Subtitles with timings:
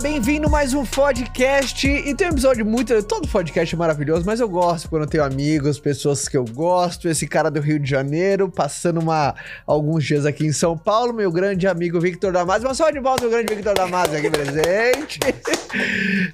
[0.00, 1.86] bem-vindo a mais um podcast.
[1.86, 3.02] E tem um episódio muito.
[3.02, 7.06] Todo podcast é maravilhoso, mas eu gosto quando eu tenho amigos, pessoas que eu gosto.
[7.06, 9.34] Esse cara do Rio de Janeiro, passando uma,
[9.66, 12.66] alguns dias aqui em São Paulo, meu grande amigo Victor Damasio.
[12.66, 15.20] Uma salva de volta, meu grande Victor Damasio aqui presente.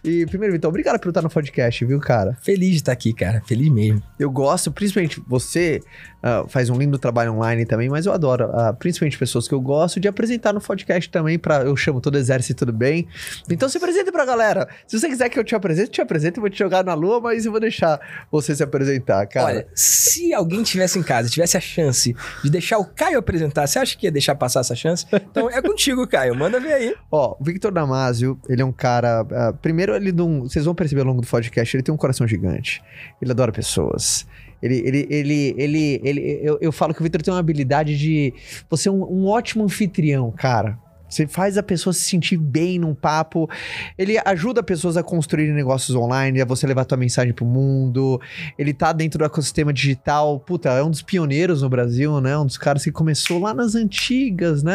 [0.05, 2.39] e primeiro, Vitor, obrigado por estar no podcast, viu, cara?
[2.43, 3.43] Feliz de estar aqui, cara.
[3.47, 4.01] Feliz mesmo.
[4.17, 5.81] Eu gosto, principalmente você
[6.23, 9.61] uh, faz um lindo trabalho online também, mas eu adoro, uh, principalmente pessoas que eu
[9.61, 11.39] gosto, de apresentar no podcast também.
[11.39, 13.09] Pra, eu chamo todo exército, tudo bem.
[13.57, 14.69] Então se apresente pra galera.
[14.87, 16.93] Se você quiser que eu te apresente, eu te apresento, eu vou te jogar na
[16.93, 17.99] lua, mas eu vou deixar
[18.31, 19.47] você se apresentar, cara.
[19.47, 23.79] Olha, se alguém tivesse em casa, tivesse a chance de deixar o Caio apresentar, você
[23.79, 25.07] acha que ia deixar passar essa chance?
[25.11, 26.35] Então é contigo, Caio.
[26.35, 26.95] Manda ver aí.
[27.11, 29.23] Ó, o Victor Damasio, ele é um cara.
[29.23, 30.43] Uh, primeiro, ele não.
[30.43, 32.83] Vocês vão perceber ao longo do podcast, ele tem um coração gigante.
[33.23, 34.27] Ele adora pessoas.
[34.63, 38.35] Ele, ele, ele, ele, ele eu, eu falo que o Victor tem uma habilidade de.
[38.69, 40.79] Você é um, um ótimo anfitrião, cara.
[41.17, 43.49] Você faz a pessoa se sentir bem num papo.
[43.97, 48.21] Ele ajuda pessoas a construir negócios online, a você levar tua mensagem pro mundo.
[48.59, 50.39] Ele tá dentro do ecossistema digital.
[50.39, 52.37] Puta, é um dos pioneiros no Brasil, né?
[52.37, 54.75] Um dos caras que começou lá nas antigas, né?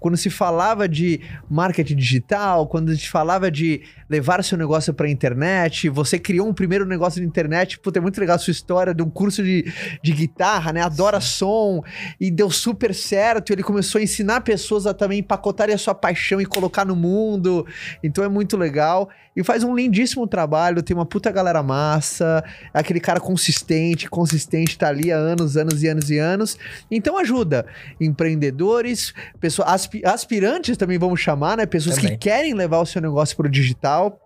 [0.00, 5.90] Quando se falava de marketing digital, quando se falava de levar seu negócio pra internet,
[5.90, 7.78] você criou um primeiro negócio de internet.
[7.78, 9.70] Puta, é muito legal a sua história de um curso de,
[10.02, 10.80] de guitarra, né?
[10.80, 11.82] Adora som
[12.18, 13.52] e deu super certo.
[13.52, 17.66] Ele começou a ensinar pessoas a também empacotar a sua paixão e colocar no mundo.
[18.02, 19.08] Então é muito legal.
[19.34, 24.76] E faz um lindíssimo trabalho, tem uma puta galera massa, é aquele cara consistente, consistente,
[24.76, 26.58] tá ali há anos, anos e anos e anos.
[26.90, 27.64] Então ajuda
[27.98, 31.64] empreendedores, pessoas, aspirantes também vamos chamar, né?
[31.64, 32.12] Pessoas também.
[32.12, 34.21] que querem levar o seu negócio pro digital.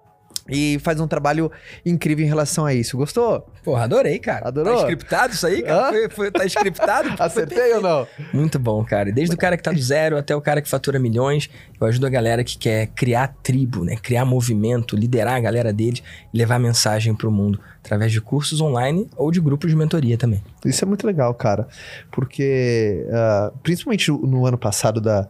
[0.48, 1.50] E faz um trabalho
[1.84, 2.96] incrível em relação a isso.
[2.96, 3.46] Gostou?
[3.64, 4.46] Porra, adorei, cara.
[4.46, 4.74] Adorou?
[4.74, 5.90] Tá scriptado isso aí, cara?
[5.90, 7.10] Foi, foi, tá scriptado?
[7.18, 8.06] Acertei ou não?
[8.32, 9.10] Muito bom, cara.
[9.10, 12.06] Desde o cara que tá do zero até o cara que fatura milhões, eu ajudo
[12.06, 13.96] a galera que quer criar tribo, né?
[13.96, 16.02] Criar movimento, liderar a galera deles
[16.32, 20.42] e levar mensagem pro mundo através de cursos online ou de grupos de mentoria também.
[20.64, 21.66] Isso é muito legal, cara.
[22.10, 25.28] Porque, uh, principalmente no ano passado da,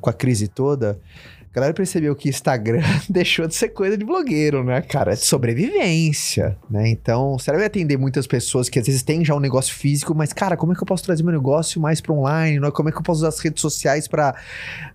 [0.00, 0.98] com a crise toda,
[1.52, 2.80] a galera percebeu que Instagram
[3.10, 5.12] deixou de ser coisa de blogueiro, né, cara?
[5.12, 6.88] É de sobrevivência, né?
[6.88, 10.32] Então, você vai atender muitas pessoas que às vezes têm já um negócio físico, mas,
[10.32, 12.58] cara, como é que eu posso trazer meu negócio mais para online?
[12.70, 14.34] Como é que eu posso usar as redes sociais para uh,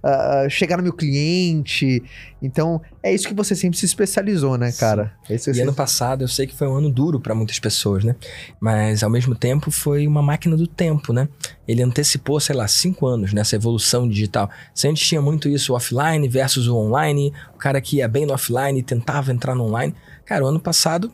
[0.04, 2.02] ah, chegar no meu cliente?
[2.42, 5.14] Então, é isso que você sempre se especializou, né, cara?
[5.30, 8.16] É e ano passado, eu sei que foi um ano duro para muitas pessoas, né?
[8.60, 11.28] Mas, ao mesmo tempo, foi uma máquina do tempo, né?
[11.68, 14.50] Ele antecipou, sei lá, cinco anos nessa evolução digital.
[14.74, 18.34] Se antes tinha muito isso, offline versus o online, o cara que ia bem no
[18.34, 19.96] offline tentava entrar no online.
[20.26, 21.12] Cara, o ano passado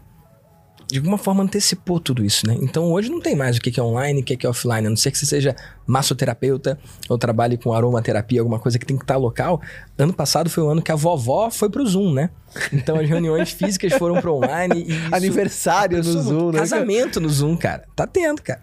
[0.94, 2.56] de alguma forma antecipou tudo isso, né?
[2.62, 4.96] Então hoje não tem mais o que é online, o que é offline, a não
[4.96, 5.56] ser que você seja
[5.88, 6.78] massoterapeuta
[7.10, 9.60] ou trabalhe com aromaterapia, alguma coisa que tem que estar local.
[9.98, 12.30] Ano passado foi o ano que a vovó foi pro Zoom, né?
[12.72, 14.86] Então as reuniões físicas foram pro online.
[14.88, 16.60] E Aniversário no Zoom, né?
[16.60, 17.86] Casamento no Zoom, cara.
[17.96, 18.62] Tá tendo, cara.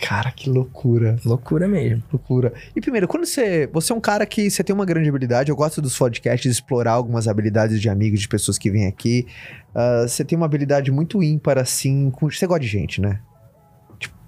[0.00, 1.16] Cara, que loucura.
[1.24, 2.02] Loucura mesmo.
[2.12, 2.52] Loucura.
[2.74, 3.68] E primeiro, quando você.
[3.72, 5.50] Você é um cara que você tem uma grande habilidade.
[5.50, 9.26] Eu gosto dos podcasts, explorar algumas habilidades de amigos, de pessoas que vêm aqui.
[9.74, 12.10] Uh, você tem uma habilidade muito ímpar, assim.
[12.10, 13.20] Com, você gosta de gente, né?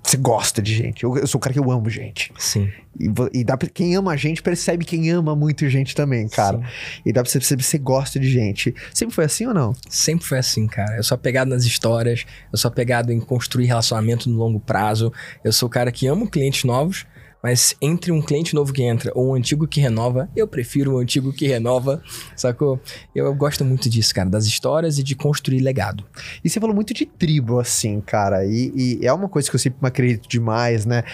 [0.09, 1.05] Você gosta de gente.
[1.05, 2.33] Eu, eu, sou o cara que eu amo gente.
[2.39, 2.71] Sim.
[2.99, 6.59] E, e dá pra, quem ama a gente percebe quem ama muito gente também, cara.
[6.59, 6.65] Sim.
[7.07, 8.75] E dá pra você perceber que você gosta de gente.
[8.95, 9.75] Sempre foi assim ou não?
[9.89, 10.97] Sempre foi assim, cara.
[10.97, 15.13] Eu sou apegado nas histórias, eu sou apegado em construir relacionamento no longo prazo.
[15.45, 17.07] Eu sou o cara que ama clientes novos,
[17.43, 20.99] mas entre um cliente novo que entra ou um antigo que renova, eu prefiro o
[20.99, 22.03] antigo que renova,
[22.37, 22.81] sacou?
[23.15, 26.05] Eu gosto muito disso, cara, das histórias e de construir legado.
[26.45, 29.61] E você falou muito de tribo, assim, cara, e, e é uma coisa que eu
[29.61, 31.05] sempre me acredito demais, né?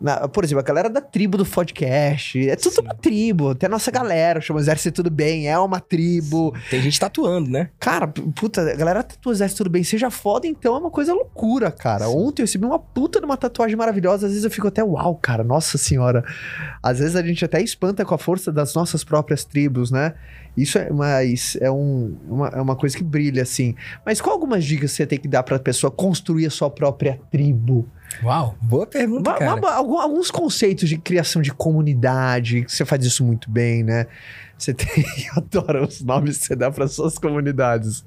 [0.00, 2.80] Na, por exemplo, a galera da tribo do podcast, é tudo Sim.
[2.82, 6.54] uma tribo, tem a nossa galera, chama Exército Tudo Bem, é uma tribo.
[6.70, 7.70] Tem gente tatuando, né?
[7.78, 11.70] Cara, puta, a galera tatua Exército Tudo Bem, seja foda, então é uma coisa loucura,
[11.70, 12.06] cara.
[12.06, 12.16] Sim.
[12.16, 15.14] Ontem eu recebi uma puta de uma tatuagem maravilhosa, às vezes eu fico até, uau,
[15.16, 16.24] cara, nossa senhora.
[16.82, 20.14] Às vezes a gente até espanta com a força das nossas próprias tribos, né?
[20.56, 23.74] Isso é, mas é, um, uma, é uma coisa que brilha, assim.
[24.04, 27.88] Mas qual algumas dicas você tem que dar pra pessoa construir a sua própria tribo?
[28.22, 29.52] Uau, boa pergunta, cara.
[29.66, 34.06] alguns conceitos de criação de comunidade, você faz isso muito bem, né?
[34.60, 34.86] Você tem.
[35.34, 38.04] Eu adoro os nomes que você dá para suas comunidades.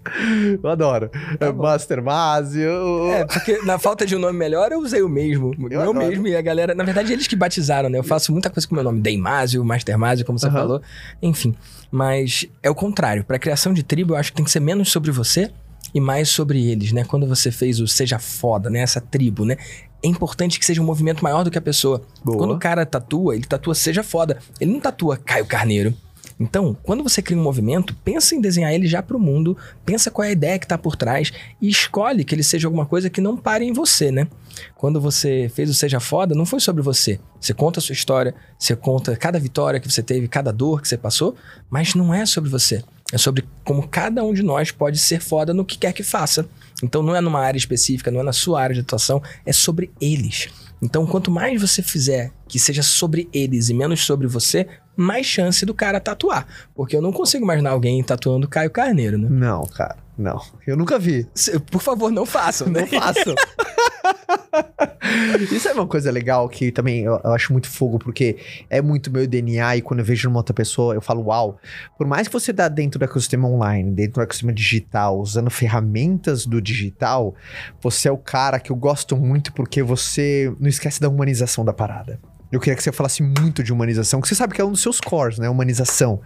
[0.62, 1.10] Eu adoro.
[1.40, 3.12] Tá é Master Mazio.
[3.12, 5.56] É, porque na falta de um nome melhor, eu usei o mesmo.
[5.72, 6.76] Eu, eu mesmo e a galera.
[6.76, 7.98] Na verdade, eles que batizaram, né?
[7.98, 9.02] Eu faço muita coisa com o meu nome.
[9.02, 10.54] Deimásio, Master Mazio, como você uhum.
[10.54, 10.82] falou.
[11.24, 11.56] Enfim.
[11.90, 13.24] Mas é o contrário.
[13.24, 15.52] Para criação de tribo, eu acho que tem que ser menos sobre você
[15.94, 17.04] e mais sobre eles, né?
[17.04, 18.80] Quando você fez o Seja Foda, né?
[18.80, 19.58] Essa tribo, né?
[20.04, 22.04] É importante que seja um movimento maior do que a pessoa.
[22.24, 22.38] Boa.
[22.38, 24.38] Quando o cara tatua, ele tatua seja foda.
[24.60, 25.96] Ele não tatua Caio Carneiro.
[26.40, 29.56] Então, quando você cria um movimento, pensa em desenhar ele já para o mundo,
[29.86, 32.86] pensa qual é a ideia que está por trás e escolhe que ele seja alguma
[32.86, 34.28] coisa que não pare em você, né?
[34.76, 37.20] Quando você fez o Seja Foda, não foi sobre você.
[37.40, 40.88] Você conta a sua história, você conta cada vitória que você teve, cada dor que
[40.88, 41.36] você passou,
[41.70, 42.84] mas não é sobre você.
[43.12, 46.48] É sobre como cada um de nós pode ser foda no que quer que faça.
[46.84, 49.92] Então não é numa área específica, não é na sua área de atuação, é sobre
[50.02, 50.50] eles.
[50.82, 55.66] Então, quanto mais você fizer que seja sobre eles e menos sobre você, mais chance
[55.66, 56.46] do cara tatuar.
[56.76, 59.30] Porque eu não consigo imaginar alguém tatuando Caio Carneiro, né?
[59.32, 60.42] Não, cara, não.
[60.68, 61.26] Eu nunca vi.
[61.72, 62.68] Por favor, não façam.
[62.68, 63.34] Não façam.
[65.52, 68.38] Isso é uma coisa legal que também eu, eu, acho muito fogo, porque
[68.70, 71.60] é muito meu DNA e quando eu vejo numa outra pessoa, eu falo, uau.
[71.98, 76.46] Por mais que você dá dentro do ecossistema online, dentro do ecossistema digital, usando ferramentas
[76.46, 77.36] do digital,
[77.82, 81.74] você é o cara que eu gosto muito porque você não esquece da humanização da
[81.74, 82.20] parada.
[82.54, 84.82] Eu queria que você falasse muito de humanização, que você sabe que é um dos
[84.84, 85.50] seus cores, né?
[85.50, 86.22] Humanização.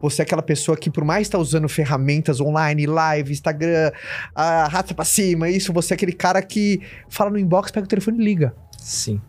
[0.00, 3.92] Você é aquela pessoa que, por mais estar tá usando ferramentas online, live, Instagram,
[4.34, 7.88] a rata pra cima, isso, você é aquele cara que fala no inbox, pega o
[7.88, 8.56] telefone e liga.
[8.76, 9.20] Sim.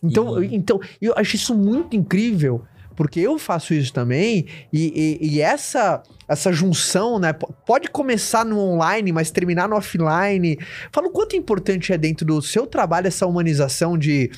[0.00, 0.54] Então, e...
[0.54, 2.62] então eu acho isso muito incrível,
[2.94, 7.32] porque eu faço isso também, e, e, e essa essa junção, né?
[7.66, 10.56] Pode começar no online, mas terminar no offline.
[10.92, 14.30] Fala o quanto importante é dentro do seu trabalho essa humanização de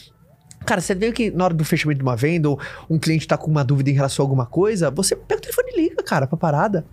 [0.66, 2.60] Cara, você vê que na hora do fechamento de uma venda, ou
[2.90, 5.70] um cliente tá com uma dúvida em relação a alguma coisa, você pega o telefone
[5.72, 6.84] e liga, cara, pra parada.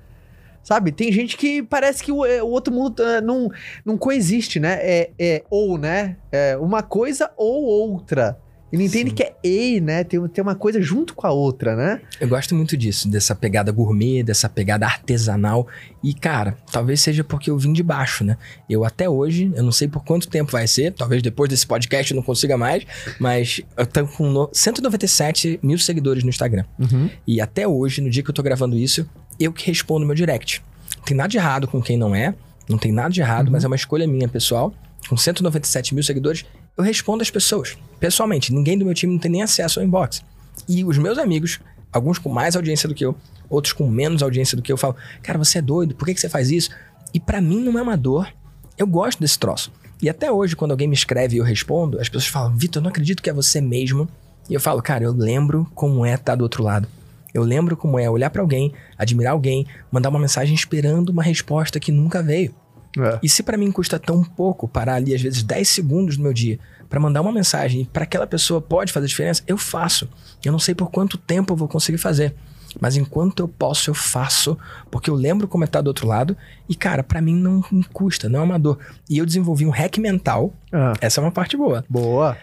[0.64, 0.92] Sabe?
[0.92, 3.50] Tem gente que parece que o, é, o outro mundo uh, não,
[3.84, 4.78] não coexiste, né?
[4.80, 6.16] É, é ou, né?
[6.32, 8.40] É uma coisa ou outra.
[8.74, 9.16] Ele entende Sim.
[9.16, 10.04] que é E, né?
[10.04, 12.02] Tem, tem uma coisa junto com a outra, né?
[12.20, 15.68] Eu gosto muito disso, dessa pegada gourmet, dessa pegada artesanal.
[16.04, 18.36] E, cara, talvez seja porque eu vim de baixo, né?
[18.68, 22.12] Eu até hoje, eu não sei por quanto tempo vai ser, talvez depois desse podcast
[22.12, 22.84] eu não consiga mais,
[23.20, 26.66] mas eu tô com no, 197 mil seguidores no Instagram.
[26.80, 27.12] Uhum.
[27.28, 29.08] E até hoje, no dia que eu tô gravando isso,
[29.40, 30.64] eu que respondo meu direct.
[30.98, 32.34] Não tem nada de errado com quem não é,
[32.68, 33.52] não tem nada de errado, uhum.
[33.52, 34.74] mas é uma escolha minha, pessoal.
[35.08, 36.46] Com 197 mil seguidores,
[36.78, 38.54] eu respondo as pessoas, pessoalmente.
[38.54, 40.24] Ninguém do meu time não tem nem acesso ao inbox.
[40.68, 41.60] E os meus amigos,
[41.92, 43.16] alguns com mais audiência do que eu,
[43.50, 46.22] outros com menos audiência do que eu, falam: Cara, você é doido, por que, que
[46.22, 46.70] você faz isso?
[47.14, 48.28] E para mim não é uma dor.
[48.78, 49.72] Eu gosto desse troço.
[50.02, 52.90] E até hoje, quando alguém me escreve e eu respondo, as pessoas falam: Vitor, não
[52.90, 54.10] acredito que é você mesmo.
[54.50, 56.88] E eu falo: Cara, eu lembro como é estar do outro lado.
[57.34, 61.80] Eu lembro como é olhar para alguém, admirar alguém, mandar uma mensagem esperando uma resposta
[61.80, 62.54] que nunca veio.
[62.98, 63.20] É.
[63.24, 66.34] E se para mim custa tão pouco parar ali, às vezes, 10 segundos do meu
[66.34, 66.60] dia
[66.90, 70.08] para mandar uma mensagem para aquela pessoa pode fazer diferença, eu faço.
[70.44, 72.36] Eu não sei por quanto tempo eu vou conseguir fazer.
[72.80, 74.58] Mas enquanto eu posso, eu faço,
[74.90, 76.36] porque eu lembro como é estar tá do outro lado.
[76.68, 78.80] E, cara, para mim não me custa, não é uma dor.
[79.10, 80.54] E eu desenvolvi um hack mental.
[80.72, 80.94] Ah.
[81.02, 81.84] Essa é uma parte boa.
[81.90, 82.38] Boa.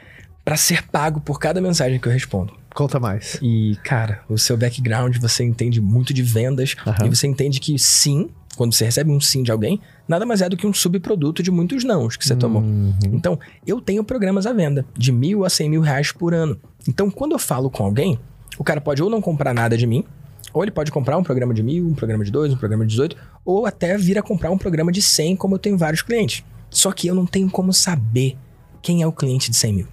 [0.44, 2.52] Para ser pago por cada mensagem que eu respondo.
[2.74, 3.38] Conta mais.
[3.42, 6.76] E, cara, o seu background, você entende muito de vendas.
[6.86, 7.06] Uhum.
[7.06, 10.48] E você entende que sim, quando você recebe um sim de alguém, nada mais é
[10.48, 12.38] do que um subproduto de muitos nãos que você uhum.
[12.38, 12.64] tomou.
[13.12, 16.58] Então, eu tenho programas à venda de mil a cem mil reais por ano.
[16.88, 18.18] Então, quando eu falo com alguém,
[18.58, 20.04] o cara pode ou não comprar nada de mim,
[20.52, 22.90] ou ele pode comprar um programa de mil, um programa de dois, um programa de
[22.90, 26.44] 18, ou até vir a comprar um programa de 100, como eu tenho vários clientes.
[26.68, 28.36] Só que eu não tenho como saber
[28.82, 29.86] quem é o cliente de 100 mil.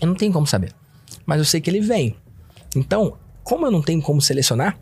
[0.00, 0.72] Eu não tenho como saber.
[1.24, 2.16] Mas eu sei que ele vem.
[2.76, 4.76] Então, como eu não tenho como selecionar,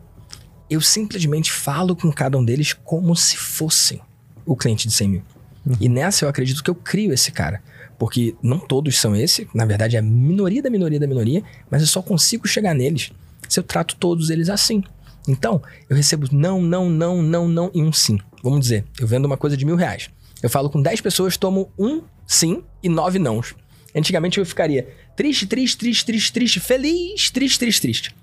[0.73, 4.00] eu simplesmente falo com cada um deles como se fossem
[4.47, 5.23] o cliente de 100 mil.
[5.67, 5.76] Uhum.
[5.81, 7.62] E nessa eu acredito que eu crio esse cara.
[7.99, 11.83] Porque não todos são esse, na verdade é a minoria da minoria da minoria, mas
[11.83, 13.12] eu só consigo chegar neles
[13.49, 14.83] se eu trato todos eles assim.
[15.29, 18.19] Então, eu recebo não, não, não, não, não e um sim.
[18.43, 20.11] Vamos dizer, eu vendo uma coisa de mil reais.
[20.43, 23.55] Eu falo com 10 pessoas, tomo um sim e nove nãos.
[23.95, 28.17] Antigamente eu ficaria triste, triste, triste, triste, triste, feliz, triste, triste, triste.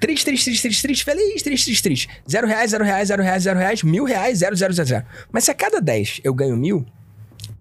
[0.00, 2.08] Triste, triste, triste, triste, triste, feliz, triste, triste, triste.
[2.28, 5.04] Zero reais, zero reais, zero reais, zero reais, mil reais, zero, zero, zero, zero.
[5.30, 6.86] Mas se a cada dez eu ganho mil,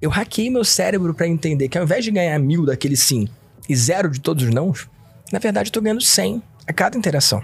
[0.01, 3.27] eu hackei meu cérebro para entender que ao invés de ganhar mil daquele sim
[3.67, 4.88] e zero de todos os nãos,
[5.34, 7.43] na verdade eu tô ganhando cem a cada interação.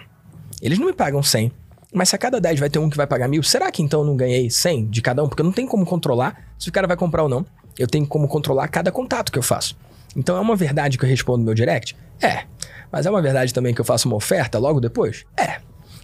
[0.61, 1.51] Eles não me pagam cem,
[1.95, 4.01] mas se a cada 10 vai ter um que vai pagar mil, será que então
[4.01, 5.29] eu não ganhei 100 de cada um?
[5.29, 7.45] Porque eu não tenho como controlar se o cara vai comprar ou não.
[7.79, 9.77] Eu tenho como controlar cada contato que eu faço.
[10.15, 11.95] Então é uma verdade que eu respondo no meu direct?
[12.21, 12.43] É.
[12.91, 15.25] Mas é uma verdade também que eu faço uma oferta logo depois?
[15.37, 15.59] É.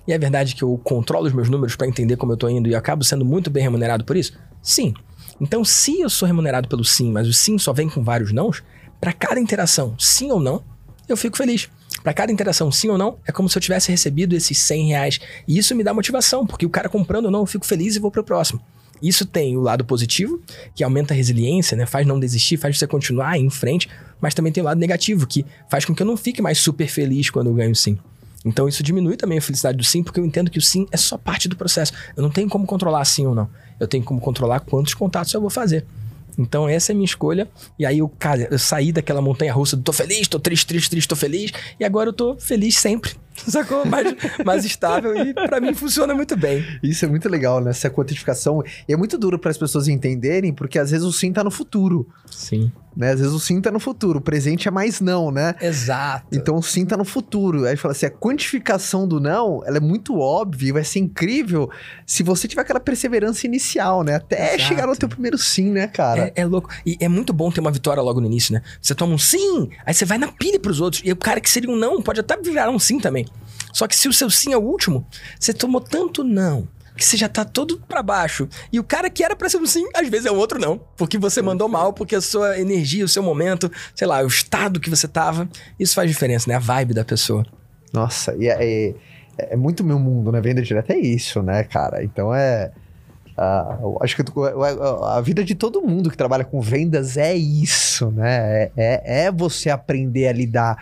[0.07, 2.67] E é verdade que eu controlo os meus números para entender como eu tô indo
[2.67, 4.33] e acabo sendo muito bem remunerado por isso?
[4.61, 4.93] Sim.
[5.39, 8.63] Então, se eu sou remunerado pelo sim, mas o sim só vem com vários nãos,
[8.99, 10.63] para cada interação, sim ou não,
[11.07, 11.69] eu fico feliz.
[12.03, 15.19] Para cada interação, sim ou não, é como se eu tivesse recebido esses 100 reais.
[15.47, 17.99] E isso me dá motivação, porque o cara comprando ou não, eu fico feliz e
[17.99, 18.61] vou pro próximo.
[19.01, 20.41] Isso tem o lado positivo,
[20.75, 21.86] que aumenta a resiliência, né?
[21.86, 23.89] Faz não desistir, faz você continuar em frente,
[24.20, 26.88] mas também tem o lado negativo, que faz com que eu não fique mais super
[26.88, 27.98] feliz quando eu ganho sim.
[28.46, 30.98] Então isso diminui também a felicidade do sim, porque eu entendo que o sim é
[30.98, 31.93] só parte do processo.
[32.15, 33.50] Eu não tenho como controlar sim ou não.
[33.79, 35.86] Eu tenho como controlar quantos contatos eu vou fazer.
[36.38, 37.47] Então essa é a minha escolha.
[37.77, 40.89] E aí eu, cara, eu saí daquela montanha russa do tô feliz, tô triste, triste,
[40.89, 41.51] triste, tô feliz.
[41.79, 43.13] E agora eu tô feliz sempre.
[43.35, 43.85] Sacou?
[43.85, 46.63] Mais, mais estável e para mim funciona muito bem.
[46.83, 47.71] Isso é muito legal, né?
[47.71, 48.63] Essa quantificação.
[48.88, 51.51] E é muito duro para as pessoas entenderem, porque às vezes o sim tá no
[51.51, 52.07] futuro.
[52.29, 52.71] Sim.
[52.95, 53.12] Né?
[53.12, 55.55] Às vezes o sim tá no futuro, o presente é mais não, né?
[55.62, 56.27] Exato.
[56.31, 57.65] Então o sim tá no futuro.
[57.65, 61.69] Aí fala assim, a quantificação do não, ela é muito óbvia e vai ser incrível
[62.05, 64.15] se você tiver aquela perseverança inicial, né?
[64.15, 64.63] Até Exato.
[64.63, 66.33] chegar no teu primeiro sim, né, cara?
[66.36, 66.69] É, é louco.
[66.86, 68.62] E é muito bom ter uma vitória logo no início, né?
[68.81, 71.01] Você toma um sim, aí você vai na pilha pros outros.
[71.05, 73.25] E o cara que seria um não pode até virar um sim também.
[73.74, 75.07] Só que se o seu sim é o último,
[75.39, 78.48] você tomou tanto não que você já tá todo pra baixo.
[78.71, 80.79] E o cara que era pra ser um sim, às vezes é um outro não.
[80.98, 84.79] Porque você mandou mal, porque a sua energia, o seu momento, sei lá, o estado
[84.79, 85.50] que você tava.
[85.79, 86.55] Isso faz diferença, né?
[86.55, 87.45] A vibe da pessoa.
[87.93, 88.93] Nossa, e é, é,
[89.38, 90.39] é muito meu mundo, né?
[90.41, 92.03] Venda direta é isso, né, cara?
[92.03, 92.71] Então é.
[93.81, 98.12] eu acho que eu- a vida de todo mundo que trabalha com vendas é isso,
[98.12, 98.63] né?
[98.63, 100.77] É, é, é você aprender a lidar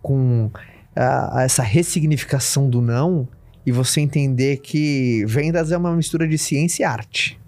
[0.00, 0.50] com
[0.96, 3.28] ah, essa ressignificação do não
[3.64, 7.39] e você entender que vendas é uma mistura de ciência e arte.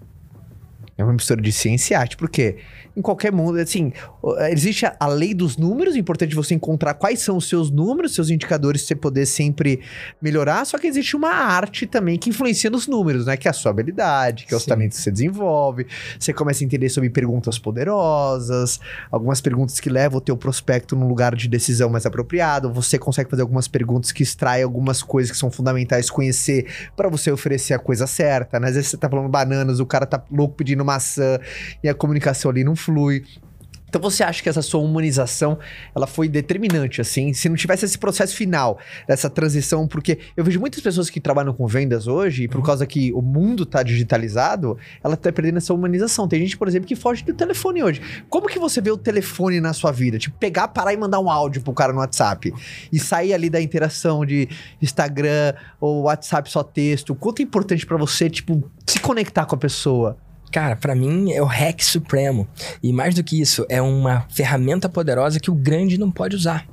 [0.97, 2.15] É uma mistura de ciência e arte.
[2.15, 2.57] Por quê?
[2.95, 6.93] Em qualquer mundo, assim, o- existe a, a lei dos números, é importante você encontrar
[6.93, 9.79] quais são os seus números, seus indicadores, pra você poder sempre
[10.21, 13.35] melhorar, só que existe uma arte também que influencia nos números, né?
[13.35, 14.69] Que é a sua habilidade, que é os Sim.
[14.69, 15.87] talentos que você desenvolve,
[16.19, 18.79] você começa a entender sobre perguntas poderosas,
[19.11, 23.29] algumas perguntas que levam o teu prospecto num lugar de decisão mais apropriado, você consegue
[23.29, 27.79] fazer algumas perguntas que extraem algumas coisas que são fundamentais conhecer para você oferecer a
[27.79, 28.67] coisa certa, né?
[28.69, 31.39] Às vezes você tá falando bananas, o cara tá louco pedindo maçã
[31.83, 33.23] e a comunicação ali não flui.
[33.93, 35.59] Então você acha que essa sua humanização,
[35.95, 37.31] ela foi determinante, assim?
[37.31, 41.53] Se não tivesse esse processo final, dessa transição, porque eu vejo muitas pessoas que trabalham
[41.53, 45.75] com vendas hoje, e por causa que o mundo tá digitalizado, ela tá perdendo essa
[45.75, 46.27] humanização.
[46.27, 48.01] Tem gente, por exemplo, que foge do telefone hoje.
[48.31, 50.17] Como que você vê o telefone na sua vida?
[50.17, 52.51] Tipo, pegar, parar e mandar um áudio pro cara no WhatsApp.
[52.91, 54.49] E sair ali da interação de
[54.81, 57.13] Instagram ou WhatsApp só texto.
[57.13, 60.17] Quanto é importante pra você, tipo, se conectar com a pessoa?
[60.53, 62.47] Cara, pra mim é o hack supremo.
[62.83, 66.67] E mais do que isso, é uma ferramenta poderosa que o grande não pode usar.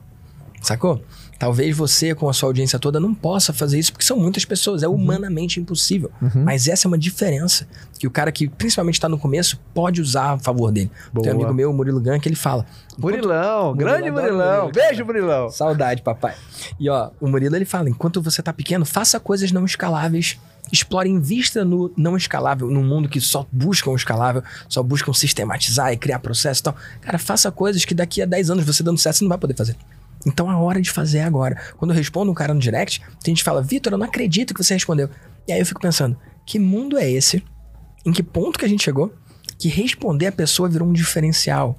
[0.61, 1.03] Sacou?
[1.41, 4.83] Talvez você, com a sua audiência toda, não possa fazer isso, porque são muitas pessoas,
[4.83, 6.11] é humanamente impossível.
[6.21, 6.45] Uhum.
[6.45, 7.67] Mas essa é uma diferença
[7.99, 10.91] que o cara que principalmente está no começo pode usar a favor dele.
[11.11, 11.25] Boa.
[11.25, 12.67] Tem um amigo meu, o Murilo Gan, que ele fala.
[12.99, 14.71] Murilão, grande Murilão.
[14.71, 15.49] Beijo, Murilão.
[15.51, 16.35] Saudade, papai.
[16.79, 20.39] E ó, o Murilo ele fala: enquanto você tá pequeno, faça coisas não escaláveis.
[20.71, 25.91] Explore, invista no não escalável, num mundo que só buscam o escalável, só buscam sistematizar
[25.91, 26.77] e criar processo e tal.
[27.01, 29.57] Cara, faça coisas que daqui a 10 anos você dando certo, você não vai poder
[29.57, 29.75] fazer.
[30.27, 31.57] Então a hora de fazer é agora.
[31.77, 34.53] Quando eu respondo um cara no direct, tem gente que fala, Vitor, eu não acredito
[34.55, 35.09] que você respondeu.
[35.49, 37.43] E aí eu fico pensando, que mundo é esse?
[38.05, 39.15] Em que ponto que a gente chegou?
[39.59, 41.79] Que responder a pessoa virou um diferencial.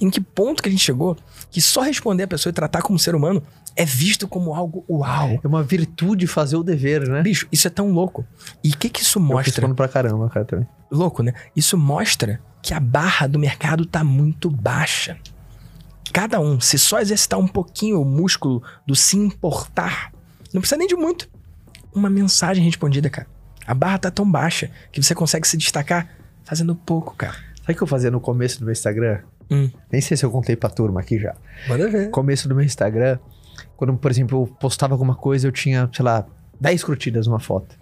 [0.00, 1.16] Em que ponto que a gente chegou
[1.50, 3.42] que só responder a pessoa e tratar como ser humano
[3.74, 5.40] é visto como algo uau.
[5.42, 7.22] É uma virtude fazer o dever, né?
[7.22, 8.24] Bicho, isso é tão louco.
[8.62, 9.52] E o que que isso Eu mostra?
[9.52, 10.66] respondo pra caramba, cara, também.
[10.90, 11.32] Louco, né?
[11.54, 15.18] Isso mostra que a barra do mercado tá muito baixa.
[16.16, 20.14] Cada um, se só exercitar um pouquinho o músculo do se importar,
[20.50, 21.28] não precisa nem de muito.
[21.94, 23.26] Uma mensagem respondida, cara.
[23.66, 26.08] A barra tá tão baixa que você consegue se destacar
[26.42, 27.34] fazendo pouco, cara.
[27.58, 29.20] Sabe o que eu fazia no começo do meu Instagram?
[29.50, 29.70] Hum.
[29.92, 31.36] Nem sei se eu contei pra turma aqui já.
[31.68, 32.08] Manda ver.
[32.08, 33.18] Começo do meu Instagram,
[33.76, 36.26] quando, por exemplo, eu postava alguma coisa, eu tinha, sei lá,
[36.58, 37.76] 10 curtidas numa foto.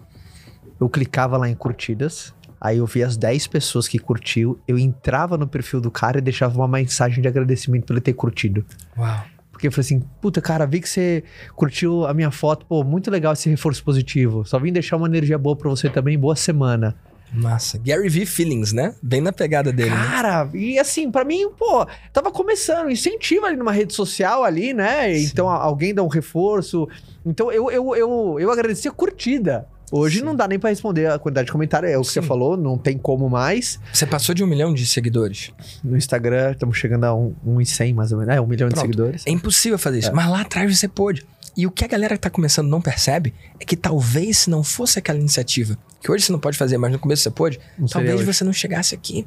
[0.81, 2.35] Eu clicava lá em curtidas,
[2.65, 6.23] aí eu via as 10 pessoas que curtiu, eu entrava no perfil do cara e
[6.23, 8.65] deixava uma mensagem de agradecimento por ele ter curtido.
[8.97, 9.23] Uau.
[9.53, 11.23] Porque eu falei assim, puta, cara, vi que você
[11.55, 14.47] curtiu a minha foto, pô, muito legal esse reforço positivo.
[14.47, 16.97] Só vim deixar uma energia boa pra você também, boa semana.
[17.31, 17.79] Massa.
[17.85, 18.95] Gary V Feelings, né?
[19.03, 20.07] Bem na pegada dele, né?
[20.07, 25.13] Cara, e assim, pra mim, pô, tava começando, incentiva ali numa rede social ali, né?
[25.15, 25.25] Sim.
[25.25, 26.89] Então alguém dá um reforço.
[27.27, 29.69] Então eu, eu, eu, eu agradeci a curtida.
[29.93, 30.25] Hoje Sim.
[30.25, 32.27] não dá nem pra responder a quantidade de comentário, é o que você Sim.
[32.27, 33.79] falou, não tem como mais.
[33.93, 35.51] Você passou de um milhão de seguidores.
[35.83, 38.35] No Instagram, estamos chegando a um, um e cem, mais ou menos.
[38.35, 38.87] É, um milhão de Pronto.
[38.87, 39.23] seguidores.
[39.27, 40.09] É impossível fazer isso.
[40.09, 40.13] É.
[40.13, 41.25] Mas lá atrás você pôde.
[41.57, 44.65] E o que a galera que tá começando não percebe é que talvez se não
[44.65, 47.87] fosse aquela iniciativa, que hoje você não pode fazer, mas no começo você pôde, Não
[47.87, 48.25] talvez hoje.
[48.25, 49.25] você não chegasse aqui.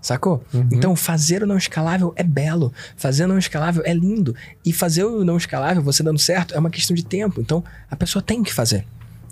[0.00, 0.42] Sacou?
[0.54, 0.66] Uhum.
[0.72, 2.72] Então, fazer o não escalável é belo.
[2.96, 4.34] Fazer o não escalável é lindo.
[4.64, 7.38] E fazer o não escalável, você dando certo, é uma questão de tempo.
[7.42, 8.86] Então, a pessoa tem que fazer.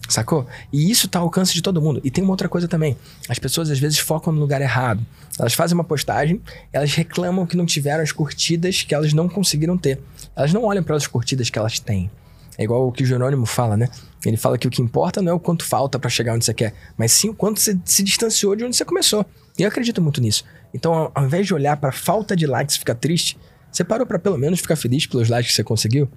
[0.08, 0.46] Sacou?
[0.72, 2.00] E isso tá ao alcance de todo mundo.
[2.04, 2.96] E tem uma outra coisa também.
[3.28, 5.04] As pessoas às vezes focam no lugar errado.
[5.38, 6.40] Elas fazem uma postagem,
[6.72, 10.00] elas reclamam que não tiveram as curtidas que elas não conseguiram ter.
[10.34, 12.10] Elas não olham para as curtidas que elas têm.
[12.56, 13.88] É igual o que o Jerônimo fala, né?
[14.26, 16.52] Ele fala que o que importa não é o quanto falta para chegar onde você
[16.52, 19.24] quer, mas sim o quanto você se distanciou de onde você começou.
[19.56, 20.44] E eu acredito muito nisso.
[20.74, 23.38] Então, ao, invés de olhar para falta de likes e ficar triste,
[23.70, 26.08] você parou para pelo menos ficar feliz pelos likes que você conseguiu?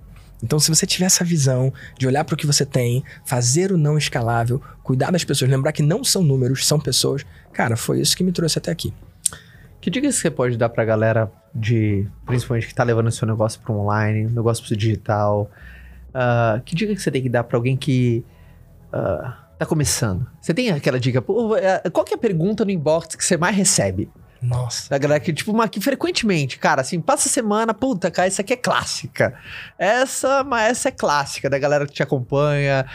[0.44, 3.78] Então, se você tiver essa visão de olhar para o que você tem, fazer o
[3.78, 8.18] não escalável, cuidar das pessoas, lembrar que não são números, são pessoas, cara, foi isso
[8.18, 8.94] que me trouxe até aqui.
[9.80, 13.74] Que dicas você pode dar pra galera de, principalmente que tá levando seu negócio para
[13.74, 15.50] online, negócio pro digital?
[16.10, 18.24] Uh, que dica que você tem que dar para alguém que
[18.94, 20.28] uh, tá começando?
[20.40, 21.24] Você tem aquela dica?
[21.84, 24.10] É, qual que é a pergunta no inbox que você mais recebe?
[24.42, 24.90] Nossa.
[24.90, 28.42] Da galera que, tipo, uma que frequentemente, cara, assim, passa a semana, puta, cara, essa
[28.42, 29.38] aqui é clássica.
[29.78, 32.86] Essa, mas essa é clássica, da galera que te acompanha.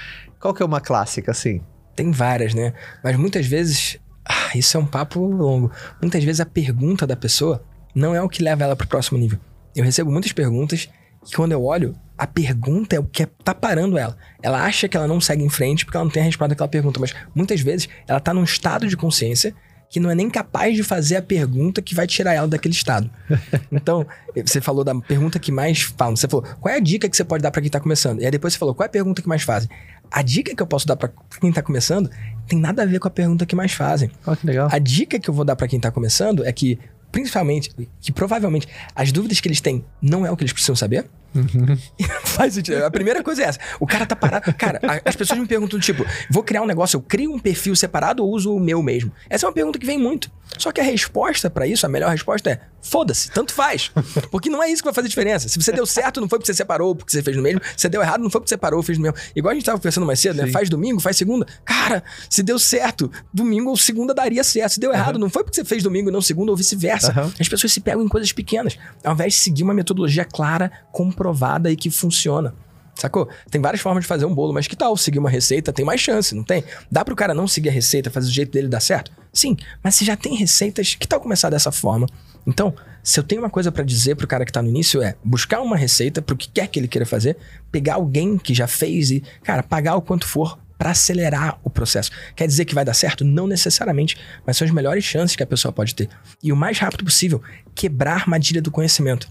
[0.40, 1.60] Qual que é uma clássica, assim?
[1.94, 2.74] Tem várias, né?
[3.02, 3.98] Mas muitas vezes
[4.28, 5.70] ah, isso é um papo longo.
[6.00, 9.18] Muitas vezes a pergunta da pessoa não é o que leva ela para o próximo
[9.18, 9.38] nível.
[9.74, 10.88] Eu recebo muitas perguntas
[11.30, 14.16] e quando eu olho, a pergunta é o que é, tá parando ela.
[14.42, 16.68] Ela acha que ela não segue em frente porque ela não tem a resposta daquela
[16.68, 19.54] pergunta, mas muitas vezes ela tá num estado de consciência
[19.90, 23.11] que não é nem capaz de fazer a pergunta que vai tirar ela daquele estado.
[23.71, 26.16] Então, você falou da pergunta que mais falam.
[26.16, 28.21] Você falou, qual é a dica que você pode dar para quem tá começando?
[28.21, 29.69] E aí depois você falou, qual é a pergunta que mais fazem?
[30.11, 32.11] A dica que eu posso dar para quem tá começando
[32.47, 34.11] tem nada a ver com a pergunta que mais fazem.
[34.26, 34.69] Oh, que legal.
[34.71, 36.78] A dica que eu vou dar para quem tá começando é que,
[37.11, 41.07] principalmente, que provavelmente as dúvidas que eles têm não é o que eles precisam saber.
[41.37, 41.78] Uhum.
[42.25, 42.85] Faz sentido.
[42.85, 43.61] A primeira coisa é essa.
[43.81, 44.52] O cara tá parado.
[44.55, 48.25] Cara, as pessoas me perguntam, tipo, vou criar um negócio, eu crio um perfil separado
[48.25, 49.12] ou uso o meu mesmo?
[49.28, 50.31] Essa é uma pergunta que vem muito.
[50.59, 53.90] Só que a resposta para isso, a melhor resposta é: foda-se, tanto faz.
[54.31, 55.49] Porque não é isso que vai fazer diferença.
[55.49, 57.61] Se você deu certo, não foi porque você separou, porque você fez no mesmo.
[57.76, 59.19] Se deu errado, não foi porque você separou, fez no mesmo.
[59.35, 60.47] Igual a gente tava conversando mais cedo, né?
[60.49, 61.47] Faz domingo, faz segunda.
[61.64, 64.75] Cara, se deu certo, domingo ou segunda daria certo.
[64.75, 65.23] Se deu errado, uhum.
[65.23, 67.12] não foi porque você fez domingo e não segunda ou vice-versa.
[67.21, 67.33] Uhum.
[67.38, 71.25] As pessoas se pegam em coisas pequenas, ao invés de seguir uma metodologia clara, comprovada
[71.71, 72.54] e que funciona.
[72.97, 73.29] Sacou?
[73.50, 75.72] Tem várias formas de fazer um bolo, mas que tal seguir uma receita?
[75.72, 76.64] Tem mais chance, não tem?
[76.90, 79.12] Dá pro cara não seguir a receita, fazer o jeito dele dar certo?
[79.33, 82.07] Sim, mas se já tem receitas, que tal começar dessa forma?
[82.46, 85.14] Então, se eu tenho uma coisa para dizer pro cara que tá no início é
[85.22, 87.37] buscar uma receita pro que quer que ele queira fazer,
[87.70, 92.11] pegar alguém que já fez e, cara, pagar o quanto for para acelerar o processo.
[92.35, 93.24] Quer dizer que vai dar certo?
[93.24, 96.09] Não necessariamente, mas são as melhores chances que a pessoa pode ter.
[96.42, 97.42] E o mais rápido possível,
[97.74, 99.31] quebrar a armadilha do conhecimento.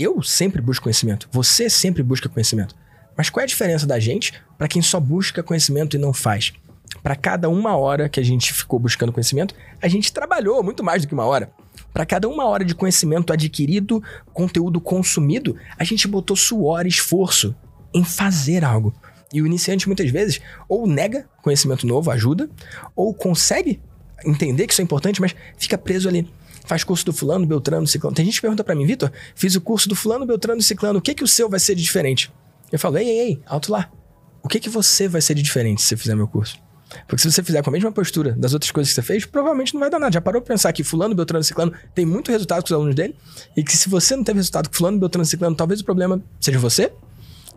[0.00, 2.74] Eu sempre busco conhecimento, você sempre busca conhecimento.
[3.14, 6.54] Mas qual é a diferença da gente para quem só busca conhecimento e não faz?
[7.02, 11.02] Para cada uma hora que a gente ficou buscando conhecimento, a gente trabalhou muito mais
[11.02, 11.52] do que uma hora.
[11.92, 17.54] Para cada uma hora de conhecimento adquirido, conteúdo consumido, a gente botou suor e esforço
[17.92, 18.94] em fazer algo.
[19.30, 22.48] E o iniciante muitas vezes ou nega conhecimento novo, ajuda,
[22.96, 23.82] ou consegue
[24.24, 26.26] entender que isso é importante, mas fica preso ali.
[26.64, 28.14] Faz curso do fulano, Beltrano, Ciclano.
[28.14, 31.02] Tem gente que pergunta para mim, Vitor, fiz o curso do fulano, Beltrano, Ciclano, o
[31.02, 32.32] que que o seu vai ser de diferente?
[32.70, 33.90] Eu falo, ei, ei, ei, alto lá.
[34.42, 36.58] O que que você vai ser de diferente se você fizer meu curso?
[37.06, 39.74] Porque se você fizer com a mesma postura das outras coisas que você fez, provavelmente
[39.74, 40.12] não vai dar nada.
[40.12, 43.14] Já parou pra pensar que fulano, beltrano, ciclano tem muito resultado com os alunos dele?
[43.56, 46.58] E que se você não teve resultado com fulano, beltrano, ciclano, talvez o problema seja
[46.58, 46.92] você?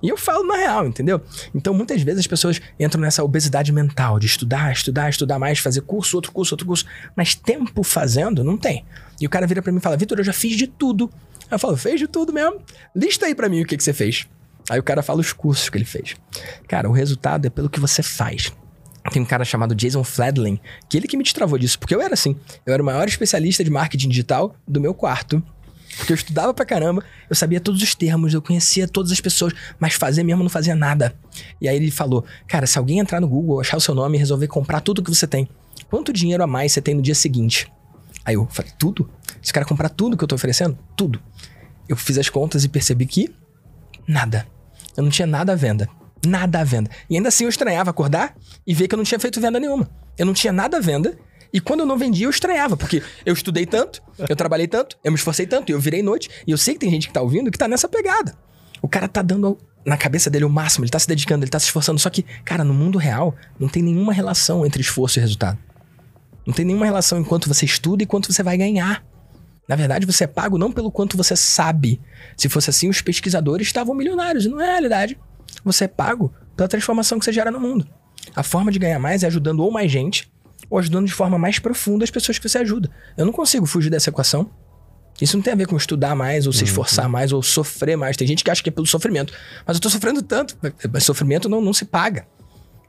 [0.04, 1.22] E eu falo na real, entendeu?
[1.56, 5.80] Então, muitas vezes as pessoas entram nessa obesidade mental de estudar, estudar, estudar mais, fazer
[5.80, 6.86] curso, outro curso, outro curso.
[7.16, 8.84] Mas tempo fazendo, não tem.
[9.22, 11.10] E o cara vira para mim e fala, Vitor, eu já fiz de tudo.
[11.50, 12.60] Eu falo, fez de tudo mesmo?
[12.94, 14.28] Lista aí para mim o que, que você fez.
[14.70, 16.18] Aí o cara fala os cursos que ele fez.
[16.68, 18.52] Cara, o resultado é pelo que você faz.
[19.12, 22.14] Tem um cara chamado Jason Fladlin, que ele que me destravou disso, porque eu era
[22.14, 22.36] assim.
[22.66, 25.44] Eu era o maior especialista de marketing digital do meu quarto.
[25.98, 29.54] Porque eu estudava pra caramba, eu sabia todos os termos, eu conhecia todas as pessoas,
[29.80, 31.16] mas fazer mesmo não fazia nada.
[31.62, 34.20] E aí ele falou: Cara, se alguém entrar no Google, achar o seu nome e
[34.20, 35.48] resolver comprar tudo que você tem,
[35.90, 37.72] quanto dinheiro a mais você tem no dia seguinte?
[38.26, 39.10] Aí eu falei: Tudo?
[39.42, 40.78] Se cara comprar tudo que eu tô oferecendo?
[40.96, 41.20] Tudo.
[41.88, 43.34] Eu fiz as contas e percebi que
[44.08, 44.48] nada.
[44.96, 45.90] Eu não tinha nada à venda.
[46.26, 46.90] Nada à venda.
[47.10, 49.90] E ainda assim eu estranhava acordar e ver que eu não tinha feito venda nenhuma.
[50.18, 51.18] Eu não tinha nada à venda.
[51.54, 55.12] E quando eu não vendia, eu estranhava, porque eu estudei tanto, eu trabalhei tanto, eu
[55.12, 56.28] me esforcei tanto, eu virei noite.
[56.48, 58.36] E eu sei que tem gente que tá ouvindo que tá nessa pegada.
[58.82, 61.60] O cara tá dando na cabeça dele o máximo, ele tá se dedicando, ele tá
[61.60, 62.00] se esforçando.
[62.00, 65.60] Só que, cara, no mundo real, não tem nenhuma relação entre esforço e resultado.
[66.46, 69.06] Não tem nenhuma relação enquanto você estuda e quanto você vai ganhar.
[69.70, 72.02] Na verdade, você é pago não pelo quanto você sabe.
[72.36, 74.48] Se fosse assim, os pesquisadores estavam milionários.
[74.48, 75.20] Não é a realidade.
[75.64, 77.88] Você é pago pela transformação que você gera no mundo.
[78.36, 80.33] A forma de ganhar mais é ajudando ou mais gente,
[80.70, 82.90] ou ajudando de forma mais profunda as pessoas que você ajuda.
[83.18, 84.50] Eu não consigo fugir dessa equação.
[85.22, 86.66] Isso não tem a ver com estudar mais, ou se uhum.
[86.66, 88.18] esforçar mais, ou sofrer mais.
[88.18, 89.34] Tem gente que acha que é pelo sofrimento.
[89.66, 90.58] Mas eu tô sofrendo tanto.
[90.92, 92.26] Mas sofrimento não, não se paga.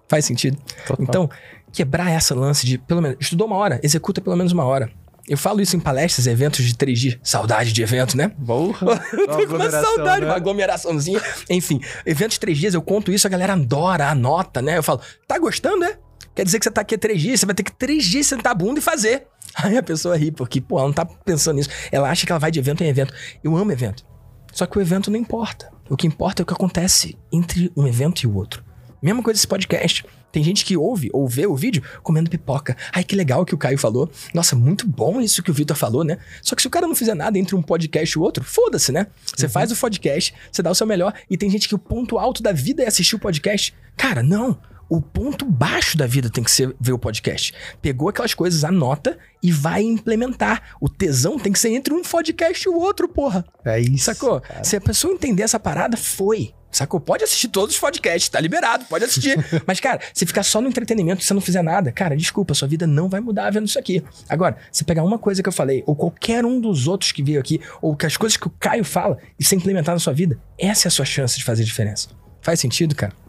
[0.08, 0.56] Faz sentido?
[0.86, 1.04] Total.
[1.04, 1.30] Então,
[1.72, 4.90] quebrar essa lance de, pelo menos, estudou uma hora, executa pelo menos uma hora.
[5.26, 8.30] Eu falo isso em palestras, eventos de 3 d Saudade de evento, né?
[8.44, 8.98] Porra.
[9.10, 10.26] Tô com uma saudade, né?
[10.26, 11.20] uma aglomeraçãozinha.
[11.48, 14.76] Enfim, eventos de três dias, eu conto isso, a galera adora, anota, né?
[14.76, 15.98] Eu falo, tá gostando, é?
[16.34, 18.26] Quer dizer que você tá aqui há três dias, você vai ter que três dias
[18.26, 19.26] sentar a bunda e fazer.
[19.54, 21.70] Aí a pessoa ri, porque, pô, ela não tá pensando nisso.
[21.92, 23.14] Ela acha que ela vai de evento em evento.
[23.42, 24.04] Eu amo evento.
[24.52, 25.70] Só que o evento não importa.
[25.88, 28.64] O que importa é o que acontece entre um evento e o outro.
[29.02, 30.04] Mesma coisa esse podcast.
[30.32, 32.76] Tem gente que ouve ou vê o vídeo comendo pipoca.
[32.92, 34.10] Ai, que legal que o Caio falou.
[34.32, 36.18] Nossa, muito bom isso que o Vitor falou, né?
[36.42, 38.90] Só que se o cara não fizer nada entre um podcast e o outro, foda-se,
[38.90, 39.06] né?
[39.24, 39.52] Você uhum.
[39.52, 42.42] faz o podcast, você dá o seu melhor, e tem gente que o ponto alto
[42.42, 43.72] da vida é assistir o podcast.
[43.96, 47.54] Cara, não o ponto baixo da vida tem que ser ver o podcast.
[47.80, 50.76] Pegou aquelas coisas, anota e vai implementar.
[50.80, 53.44] O tesão tem que ser entre um podcast e o outro, porra.
[53.64, 54.04] É isso.
[54.04, 54.40] Sacou?
[54.40, 54.64] Cara.
[54.64, 56.52] Se a pessoa entender essa parada, foi.
[56.70, 56.98] Sacou?
[56.98, 59.38] Pode assistir todos os podcasts, tá liberado, pode assistir.
[59.64, 62.66] Mas, cara, se ficar só no entretenimento e você não fizer nada, cara, desculpa, sua
[62.66, 64.02] vida não vai mudar vendo isso aqui.
[64.28, 67.38] Agora, se pegar uma coisa que eu falei, ou qualquer um dos outros que veio
[67.38, 70.36] aqui, ou que as coisas que o Caio fala, e você implementar na sua vida,
[70.58, 72.08] essa é a sua chance de fazer diferença.
[72.42, 73.23] Faz sentido, cara?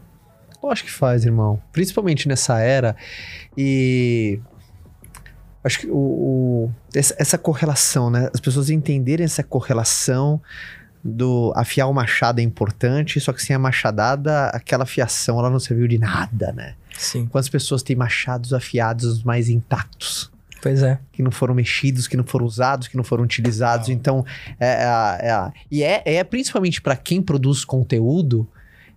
[0.65, 1.61] Eu acho que faz, irmão.
[1.71, 2.95] Principalmente nessa era.
[3.57, 4.39] E.
[5.63, 8.29] Acho que o, o essa, essa, correlação, né?
[8.33, 10.41] As pessoas entenderem essa correlação
[11.03, 15.59] do afiar o machado é importante, só que sem a machadada, aquela afiação ela não
[15.59, 16.75] serviu de nada, né?
[16.97, 17.27] Sim.
[17.27, 20.31] Quantas pessoas têm machados afiados mais intactos?
[20.61, 20.99] Pois é.
[21.11, 23.89] Que não foram mexidos, que não foram usados, que não foram utilizados.
[23.89, 24.25] Então,
[24.59, 28.47] é, é, é, e é, é principalmente para quem produz conteúdo,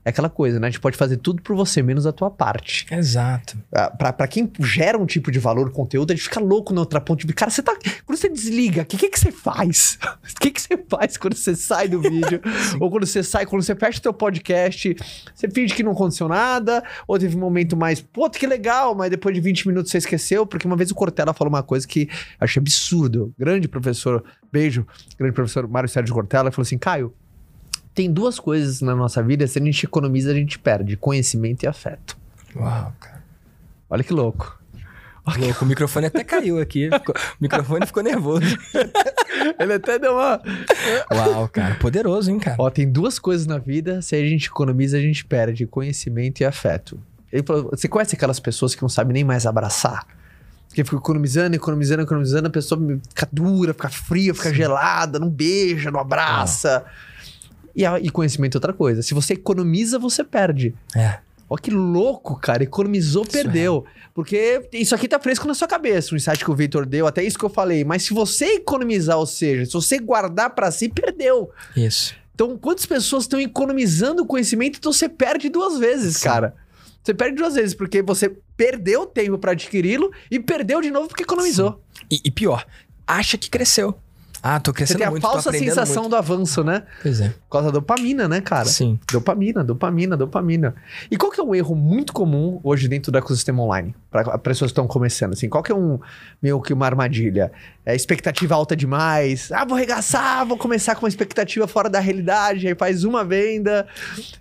[0.08, 0.66] é aquela coisa, né?
[0.66, 2.86] A gente pode fazer tudo por você, menos a tua parte.
[2.90, 3.58] Exato.
[3.72, 6.80] Ah, pra, pra quem gera um tipo de valor, conteúdo, a gente fica louco na
[6.80, 7.26] outra ponte.
[7.28, 7.76] Cara, você tá.
[8.06, 9.98] Quando você desliga, o que, que, que você faz?
[10.02, 12.40] O que, que você faz quando você sai do vídeo?
[12.80, 14.96] ou quando você sai, quando você fecha o teu podcast,
[15.34, 19.10] você finge que não aconteceu nada, ou teve um momento mais, pô, que legal, mas
[19.10, 22.08] depois de 20 minutos você esqueceu, porque uma vez o Cortella falou uma coisa que
[22.40, 23.34] achei absurdo.
[23.38, 24.86] Grande professor, beijo,
[25.18, 27.12] grande professor Mário Sérgio Cortella, falou assim: Caio,
[27.94, 31.66] tem duas coisas na nossa vida, se a gente economiza, a gente perde: conhecimento e
[31.66, 32.16] afeto.
[32.54, 33.22] Uau, cara.
[33.90, 34.58] Olha que louco.
[35.24, 36.88] Olha louco, o microfone até caiu aqui.
[36.90, 38.46] Ficou, o microfone ficou nervoso.
[39.58, 40.40] Ele até deu uma.
[41.12, 41.74] Uau, cara.
[41.74, 42.56] Poderoso, hein, cara?
[42.58, 46.44] Ó, tem duas coisas na vida, se a gente economiza, a gente perde: conhecimento e
[46.44, 46.98] afeto.
[47.30, 50.06] Ele falou, você conhece aquelas pessoas que não sabem nem mais abraçar?
[50.72, 54.54] Que fica economizando, economizando, economizando, a pessoa fica dura, fica fria, fica Sim.
[54.54, 56.84] gelada, não beija, não abraça.
[56.86, 56.90] Ah.
[57.78, 59.02] E, a, e conhecimento é outra coisa.
[59.02, 60.74] Se você economiza, você perde.
[60.96, 61.20] É.
[61.48, 62.64] Olha que louco, cara.
[62.64, 63.86] Economizou, isso perdeu.
[63.86, 64.08] É.
[64.12, 67.22] Porque isso aqui tá fresco na sua cabeça, o insight que o Victor deu, até
[67.22, 67.84] isso que eu falei.
[67.84, 71.52] Mas se você economizar, ou seja, se você guardar para si, perdeu.
[71.76, 72.16] Isso.
[72.34, 76.24] Então, quantas pessoas estão economizando conhecimento, então você perde duas vezes, Sim.
[76.24, 76.56] cara.
[77.00, 81.22] Você perde duas vezes, porque você perdeu tempo para adquiri-lo e perdeu de novo porque
[81.22, 81.80] economizou.
[82.10, 82.66] E, e pior,
[83.06, 83.96] acha que cresceu.
[84.42, 85.14] Ah, tô crescendo muito.
[85.14, 86.10] Você tem a falsa sensação muito.
[86.10, 86.84] do avanço, né?
[87.02, 87.28] Pois é.
[87.28, 88.66] Por causa da dopamina, né, cara?
[88.66, 88.98] Sim.
[89.10, 90.74] Dopamina, dopamina, dopamina.
[91.10, 93.94] E qual que é um erro muito comum hoje dentro do ecossistema online?
[94.10, 95.48] Para pessoas que estão começando, assim.
[95.48, 95.98] Qual que é um,
[96.40, 97.50] meio que uma armadilha?
[97.84, 99.50] É expectativa alta demais.
[99.50, 103.86] Ah, vou arregaçar, vou começar com uma expectativa fora da realidade, aí faz uma venda.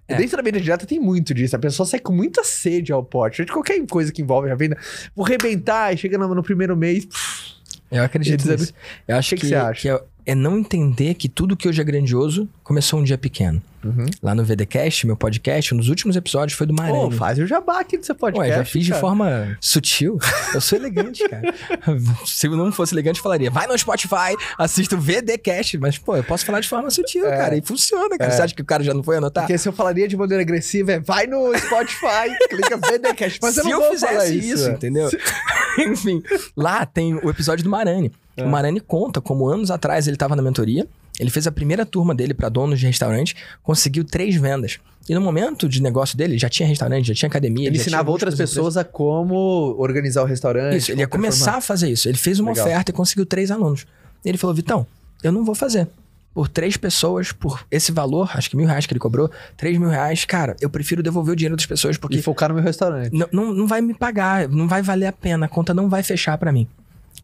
[0.07, 0.15] É.
[0.15, 1.55] Dentro da venda direta tem muito disso.
[1.55, 3.45] A pessoa sai com muita sede ao pote.
[3.45, 4.77] De qualquer coisa que envolve a venda.
[5.15, 7.05] Vou arrebentar e chega no, no primeiro mês...
[7.05, 7.56] Pff,
[7.91, 8.73] eu acredito nisso.
[9.07, 12.49] Eu acho que, que, que é, é, não entender que tudo que hoje é grandioso
[12.61, 13.61] começou um dia pequeno.
[13.81, 14.05] Uhum.
[14.21, 17.07] Lá no VDcast, meu podcast, um dos últimos episódios foi do Maranhão.
[17.07, 18.51] Oh, faz o jabá aqui do seu podcast.
[18.51, 18.95] Ué, já fiz cara.
[18.95, 20.19] de forma sutil.
[20.53, 21.53] Eu sou elegante, cara.
[22.25, 25.77] Se eu não fosse elegante, falaria, vai no Spotify, assista o VDcast.
[25.77, 27.37] Mas, pô, eu posso falar de forma sutil, é.
[27.37, 27.55] cara.
[27.55, 28.31] E funciona, cara.
[28.31, 28.35] É.
[28.35, 29.45] Você acha que o cara já não foi anotar?
[29.45, 33.39] Porque se eu falaria de maneira agressiva, é vai no Spotify, clica VDcast.
[33.41, 35.09] Mas se eu não eu vou fizesse isso, isso, entendeu?
[35.79, 36.21] Enfim,
[36.55, 38.11] lá tem o episódio do Marani.
[38.37, 38.43] É.
[38.43, 40.87] O Marani conta como anos atrás ele estava na mentoria,
[41.19, 44.79] ele fez a primeira turma dele para donos de restaurante, conseguiu três vendas.
[45.09, 47.67] E no momento de negócio dele, já tinha restaurante, já tinha academia.
[47.67, 50.77] Ele ensinava outras pessoas a como organizar o restaurante.
[50.77, 52.09] Isso, ele ia começar a fazer isso.
[52.09, 52.67] Ele fez uma Legal.
[52.67, 53.87] oferta e conseguiu três alunos.
[54.23, 54.85] Ele falou: Vitão,
[55.23, 55.87] eu não vou fazer.
[56.33, 59.89] Por três pessoas, por esse valor, acho que mil reais que ele cobrou, três mil
[59.89, 62.17] reais, cara, eu prefiro devolver o dinheiro das pessoas porque.
[62.17, 63.11] E focar no meu restaurante.
[63.11, 66.03] Não, não, não vai me pagar, não vai valer a pena, a conta não vai
[66.03, 66.67] fechar para mim.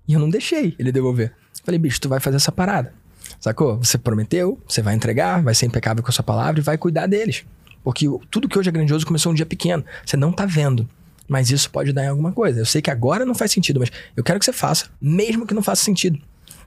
[0.07, 1.33] E eu não deixei ele devolver.
[1.63, 2.93] Falei, bicho, tu vai fazer essa parada.
[3.39, 3.77] Sacou?
[3.77, 7.07] Você prometeu, você vai entregar, vai ser impecável com a sua palavra e vai cuidar
[7.07, 7.45] deles.
[7.83, 9.83] Porque tudo que hoje é grandioso começou um dia pequeno.
[10.05, 10.87] Você não tá vendo.
[11.27, 12.59] Mas isso pode dar em alguma coisa.
[12.59, 15.53] Eu sei que agora não faz sentido, mas eu quero que você faça, mesmo que
[15.53, 16.19] não faça sentido.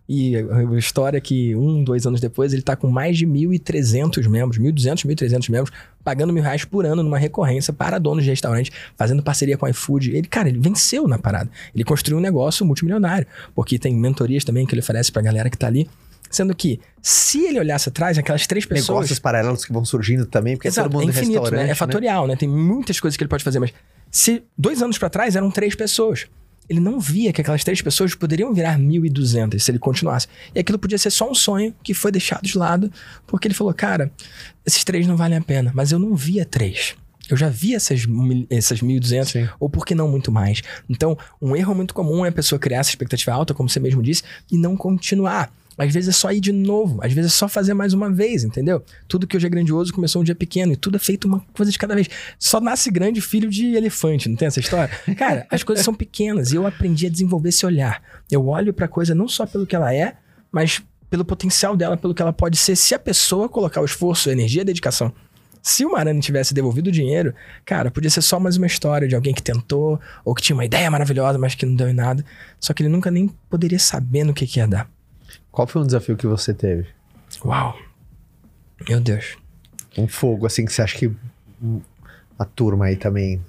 [0.08, 4.28] E a história é que um, dois anos depois, ele tá com mais de 1.300
[4.28, 8.70] membros, 1.200, 1.300 membros, pagando mil reais por ano numa recorrência para donos de restaurante,
[8.96, 10.16] fazendo parceria com a iFood.
[10.16, 11.50] Ele, cara, ele venceu na parada.
[11.74, 15.58] Ele construiu um negócio multimilionário, porque tem mentorias também que ele oferece pra galera que
[15.58, 15.88] tá ali.
[16.30, 18.88] Sendo que, se ele olhasse atrás, aquelas três pessoas.
[18.88, 21.64] Negócios paralelos que vão surgindo também, porque Exato, é todo mundo é infinito, restaurante, né?
[21.64, 21.74] É né?
[21.74, 22.36] fatorial, né?
[22.36, 23.72] Tem muitas coisas que ele pode fazer, mas
[24.10, 26.26] se dois anos pra trás eram três pessoas,
[26.68, 30.26] ele não via que aquelas três pessoas poderiam virar 1.200 se ele continuasse.
[30.54, 32.90] E aquilo podia ser só um sonho que foi deixado de lado,
[33.26, 34.10] porque ele falou, cara,
[34.64, 36.94] esses três não valem a pena, mas eu não via três.
[37.28, 39.48] Eu já vi essas, mil- essas 1.200, Sim.
[39.58, 40.62] ou por que não muito mais?
[40.88, 44.00] Então, um erro muito comum é a pessoa criar essa expectativa alta, como você mesmo
[44.02, 45.52] disse, e não continuar.
[45.78, 48.44] Às vezes é só ir de novo, às vezes é só fazer mais uma vez,
[48.44, 48.82] entendeu?
[49.06, 51.70] Tudo que hoje é grandioso começou um dia pequeno e tudo é feito uma coisa
[51.70, 52.08] de cada vez.
[52.38, 54.94] Só nasce grande filho de elefante, não tem essa história?
[55.16, 58.02] Cara, as coisas são pequenas e eu aprendi a desenvolver esse olhar.
[58.30, 60.16] Eu olho pra coisa não só pelo que ela é,
[60.50, 64.30] mas pelo potencial dela, pelo que ela pode ser, se a pessoa colocar o esforço,
[64.30, 65.12] a energia e a dedicação.
[65.62, 67.34] Se o Marani tivesse devolvido o dinheiro,
[67.64, 70.64] cara, podia ser só mais uma história de alguém que tentou, ou que tinha uma
[70.64, 72.24] ideia maravilhosa, mas que não deu em nada.
[72.60, 74.88] Só que ele nunca nem poderia saber no que, que ia dar.
[75.56, 76.86] Qual foi um desafio que você teve?
[77.42, 77.74] Uau.
[78.86, 79.38] Meu Deus.
[79.96, 81.10] Um fogo, assim, que você acha que
[82.38, 83.42] a turma aí também,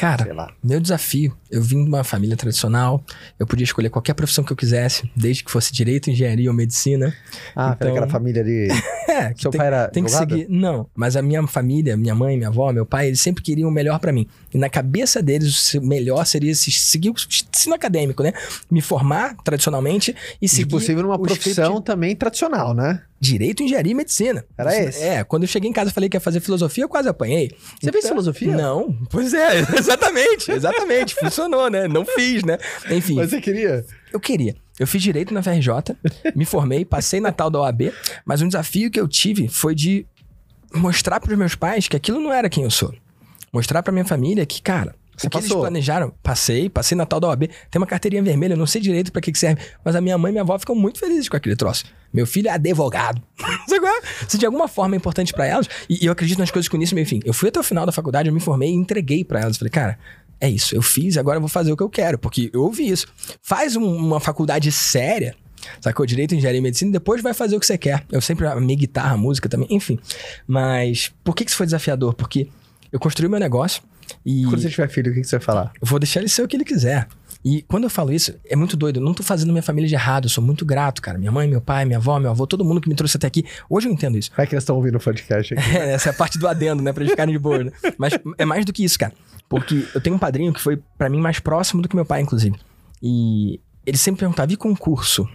[0.00, 3.04] Cara, meu desafio, eu vim de uma família tradicional,
[3.38, 7.14] eu podia escolher qualquer profissão que eu quisesse, desde que fosse direito, engenharia ou medicina.
[7.54, 8.68] Ah, Então- aquela família ali.
[9.10, 10.46] É, que Seu tem, pai era tem que seguir.
[10.48, 13.72] Não, mas a minha família, minha mãe, minha avó, meu pai, eles sempre queriam o
[13.72, 14.24] melhor pra mim.
[14.54, 17.14] E na cabeça deles, o melhor seria se seguir o
[17.52, 18.32] ensino acadêmico, né?
[18.70, 20.70] Me formar tradicionalmente e Se seguir.
[20.70, 23.02] possível, numa o script profissão também tradicional, né?
[23.20, 24.44] Direito, engenharia e medicina.
[24.56, 25.02] Era Isso- esse?
[25.04, 27.50] É, quando eu cheguei em casa e falei que ia fazer filosofia, eu quase apanhei.
[27.80, 28.56] Você fez filosofia?
[28.56, 28.96] Não.
[29.10, 31.14] Pois é, exatamente, exatamente.
[31.14, 31.86] Funcionou, né?
[31.86, 32.56] Não fiz, né?
[32.90, 33.84] Enfim, Mas você queria?
[34.12, 34.56] eu queria.
[34.78, 35.94] Eu fiz direito na FRJ,
[36.34, 37.92] me formei, passei na tal da OAB,
[38.24, 40.06] mas um desafio que eu tive foi de
[40.74, 42.94] mostrar para os meus pais que aquilo não era quem eu sou.
[43.52, 45.60] Mostrar para minha família que, cara, Você o que eles passou?
[45.62, 49.12] planejaram, passei, passei na tal da OAB, tem uma carteirinha vermelha, eu não sei direito
[49.12, 51.36] para que, que serve, mas a minha mãe e minha avó ficam muito felizes com
[51.36, 51.84] aquele troço.
[52.12, 53.22] Meu filho é advogado.
[53.72, 54.26] É?
[54.28, 56.76] Se de alguma forma é importante para elas, e, e eu acredito nas coisas com
[56.82, 59.40] isso, enfim, eu fui até o final da faculdade, eu me formei e entreguei para
[59.40, 59.56] elas.
[59.56, 59.98] Falei, cara,
[60.40, 62.88] é isso, eu fiz, agora eu vou fazer o que eu quero, porque eu ouvi
[62.88, 63.06] isso.
[63.42, 65.34] Faz um- uma faculdade séria,
[65.80, 66.04] sacou?
[66.06, 68.04] Direito, engenharia e medicina, e depois vai fazer o que você quer.
[68.10, 69.98] Eu sempre amei guitarra, música também, enfim.
[70.46, 72.14] Mas por que que isso foi desafiador?
[72.14, 72.48] Porque
[72.92, 73.82] eu construí meu negócio
[74.24, 75.72] e Quando você tiver filho, o que que você vai falar?
[75.80, 77.06] eu vou deixar ele ser o que ele quiser.
[77.42, 79.00] E quando eu falo isso, é muito doido.
[79.00, 80.26] Eu não tô fazendo minha família de errado.
[80.26, 81.16] Eu sou muito grato, cara.
[81.16, 83.44] Minha mãe, meu pai, minha avó, meu avô, todo mundo que me trouxe até aqui.
[83.68, 84.30] Hoje eu entendo isso.
[84.36, 85.76] Vai que eles estão ouvindo o podcast aqui.
[85.76, 86.92] É, essa é a parte do adendo, né?
[86.92, 87.72] Pra eles ficarem de boa, né?
[87.96, 89.14] Mas é mais do que isso, cara.
[89.48, 92.20] Porque eu tenho um padrinho que foi pra mim mais próximo do que meu pai,
[92.20, 92.56] inclusive.
[93.02, 95.26] E ele sempre perguntava, e concurso?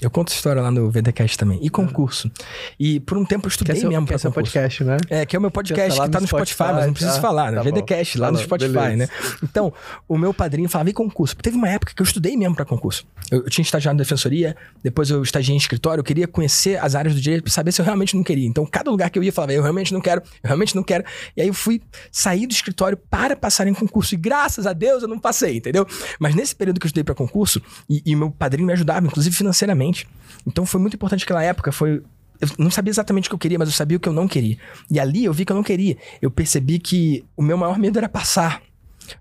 [0.00, 1.58] Eu conto história lá no VDcast também.
[1.62, 2.30] E concurso?
[2.78, 4.52] E por um tempo eu estudei Quer ser, mesmo quer pra ser um concurso.
[4.52, 4.96] podcast, né?
[5.10, 7.14] É, que é o meu podcast que tá no no Spotify, Spotify, mas não preciso
[7.16, 7.20] tá?
[7.20, 7.58] falar, né?
[7.58, 7.62] Tá.
[7.64, 8.96] VDcast, lá no Falou, Spotify, beleza.
[8.96, 9.08] né?
[9.42, 9.72] Então,
[10.08, 11.36] o meu padrinho falava, e concurso?
[11.36, 13.06] Teve uma época que eu estudei mesmo pra concurso.
[13.30, 16.94] Eu, eu tinha estagiado na defensoria, depois eu estagiei em escritório, eu queria conhecer as
[16.94, 18.46] áreas do direito pra saber se eu realmente não queria.
[18.46, 20.82] Então, cada lugar que eu ia, eu falava, eu realmente não quero, eu realmente não
[20.82, 21.04] quero.
[21.36, 24.14] E aí eu fui sair do escritório para passar em concurso.
[24.14, 25.86] E graças a Deus eu não passei, entendeu?
[26.18, 29.34] Mas nesse período que eu estudei pra concurso, e, e meu padrinho me ajudava, inclusive
[29.34, 29.89] financeiramente.
[30.46, 32.02] Então foi muito importante aquela época, foi
[32.40, 34.26] eu não sabia exatamente o que eu queria, mas eu sabia o que eu não
[34.26, 34.56] queria.
[34.90, 35.96] E ali eu vi que eu não queria.
[36.22, 38.62] Eu percebi que o meu maior medo era passar.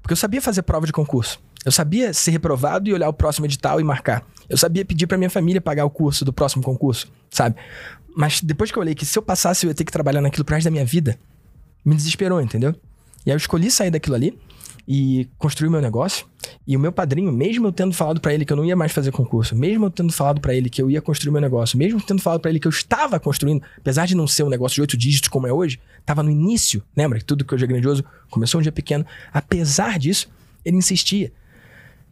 [0.02, 1.42] Porque eu sabia fazer prova de concurso.
[1.66, 4.26] Eu sabia ser reprovado e olhar o próximo edital e marcar.
[4.48, 7.58] Eu sabia pedir pra minha família pagar o curso do próximo concurso, sabe?
[8.16, 10.46] Mas depois que eu olhei que se eu passasse eu ia ter que trabalhar naquilo
[10.46, 11.20] pro resto da minha vida,
[11.84, 12.74] me desesperou, entendeu?
[13.26, 14.40] E aí eu escolhi sair daquilo ali
[14.88, 16.28] e construir meu negócio.
[16.66, 18.92] E o meu padrinho, mesmo eu tendo falado pra ele que eu não ia mais
[18.92, 22.02] fazer concurso, mesmo eu tendo falado pra ele que eu ia construir meu negócio, mesmo
[22.02, 24.82] tendo falado pra ele que eu estava construindo, apesar de não ser um negócio de
[24.82, 28.04] oito dígitos como é hoje, tava no início, lembra que tudo que hoje é grandioso
[28.30, 29.06] começou um dia pequeno.
[29.34, 30.30] Apesar disso,
[30.66, 31.32] ele insistia.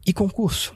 [0.05, 0.73] E concurso?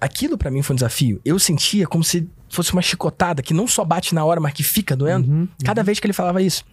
[0.00, 1.20] Aquilo pra mim foi um desafio.
[1.24, 4.62] Eu sentia como se fosse uma chicotada que não só bate na hora, mas que
[4.62, 5.48] fica doendo.
[5.64, 6.64] Cada vez que ele falava isso.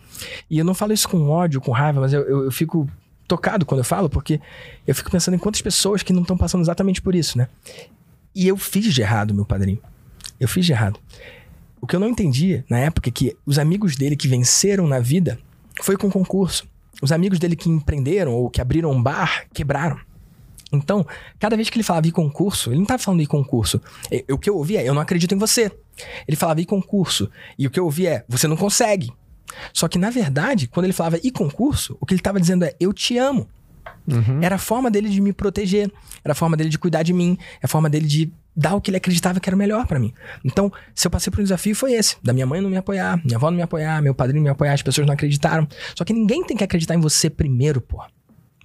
[0.49, 2.89] E eu não falo isso com ódio, com raiva, mas eu, eu, eu fico
[3.27, 4.39] tocado quando eu falo, porque
[4.85, 7.47] eu fico pensando em quantas pessoas que não estão passando exatamente por isso, né?
[8.33, 9.79] E eu fiz de errado, meu padrinho.
[10.39, 10.99] Eu fiz de errado.
[11.81, 14.99] O que eu não entendia na época é que os amigos dele que venceram na
[14.99, 15.39] vida
[15.81, 16.67] foi com concurso.
[17.01, 19.99] Os amigos dele que empreenderam ou que abriram um bar quebraram.
[20.71, 21.05] Então,
[21.39, 23.81] cada vez que ele falava em concurso, ele não estava falando em concurso.
[24.29, 25.71] O que eu ouvia é, eu não acredito em você.
[26.27, 27.29] Ele falava em concurso.
[27.57, 29.11] E o que eu ouvia é, você não consegue.
[29.73, 32.75] Só que, na verdade, quando ele falava e concurso, o que ele estava dizendo é,
[32.79, 33.47] eu te amo.
[34.41, 35.91] Era a forma dele de me proteger,
[36.23, 38.81] era a forma dele de cuidar de mim, é a forma dele de dar o
[38.81, 40.13] que ele acreditava que era o melhor pra mim.
[40.43, 42.15] Então, se eu passei por um desafio, foi esse.
[42.23, 44.49] Da minha mãe não me apoiar, minha avó não me apoiar, meu padrinho não me
[44.49, 45.67] apoiar, as pessoas não acreditaram.
[45.95, 48.03] Só que ninguém tem que acreditar em você primeiro, pô.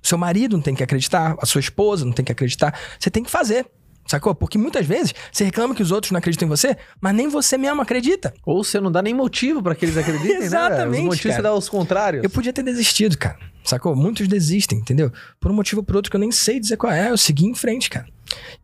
[0.03, 2.77] Seu marido não tem que acreditar, a sua esposa não tem que acreditar.
[2.99, 3.67] Você tem que fazer.
[4.07, 4.35] Sacou?
[4.35, 7.57] Porque muitas vezes você reclama que os outros não acreditam em você, mas nem você
[7.57, 8.35] mesmo acredita.
[8.45, 10.45] Ou você não dá nem motivo pra que eles acreditem, né?
[10.45, 11.37] Exatamente, Os motivos cara.
[11.37, 12.25] você dá os contrários.
[12.25, 13.39] Eu podia ter desistido, cara.
[13.65, 13.95] Sacou?
[13.95, 15.13] Muitos desistem, entendeu?
[15.41, 17.11] Por um motivo ou por outro que eu nem sei dizer qual é.
[17.11, 18.07] Eu segui em frente, cara.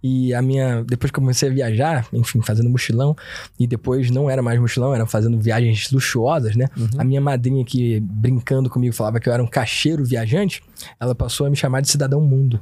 [0.03, 0.83] E a minha.
[0.85, 3.14] Depois que eu comecei a viajar, enfim, fazendo mochilão,
[3.59, 6.68] e depois não era mais mochilão, era fazendo viagens luxuosas, né?
[6.96, 10.62] A minha madrinha que brincando comigo falava que eu era um cacheiro viajante,
[10.98, 12.61] ela passou a me chamar de cidadão mundo.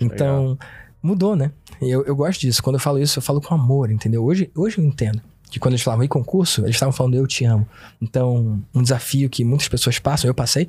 [0.00, 0.58] Então,
[1.02, 1.50] mudou, né?
[1.80, 2.62] Eu, eu gosto disso.
[2.62, 4.24] Quando eu falo isso, eu falo com amor, entendeu?
[4.24, 5.20] Hoje, hoje eu entendo.
[5.50, 7.66] Que quando eles falavam em concurso, eles estavam falando eu te amo.
[8.00, 10.68] Então, um desafio que muitas pessoas passam, eu passei,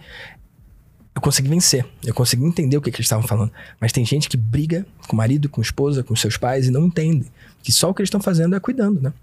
[1.14, 1.86] eu consegui vencer.
[2.04, 3.52] Eu consegui entender o que, que eles estavam falando.
[3.80, 6.72] Mas tem gente que briga com o marido, com a esposa, com seus pais e
[6.72, 7.28] não entende.
[7.62, 9.14] Que só o que eles estão fazendo é cuidando, né?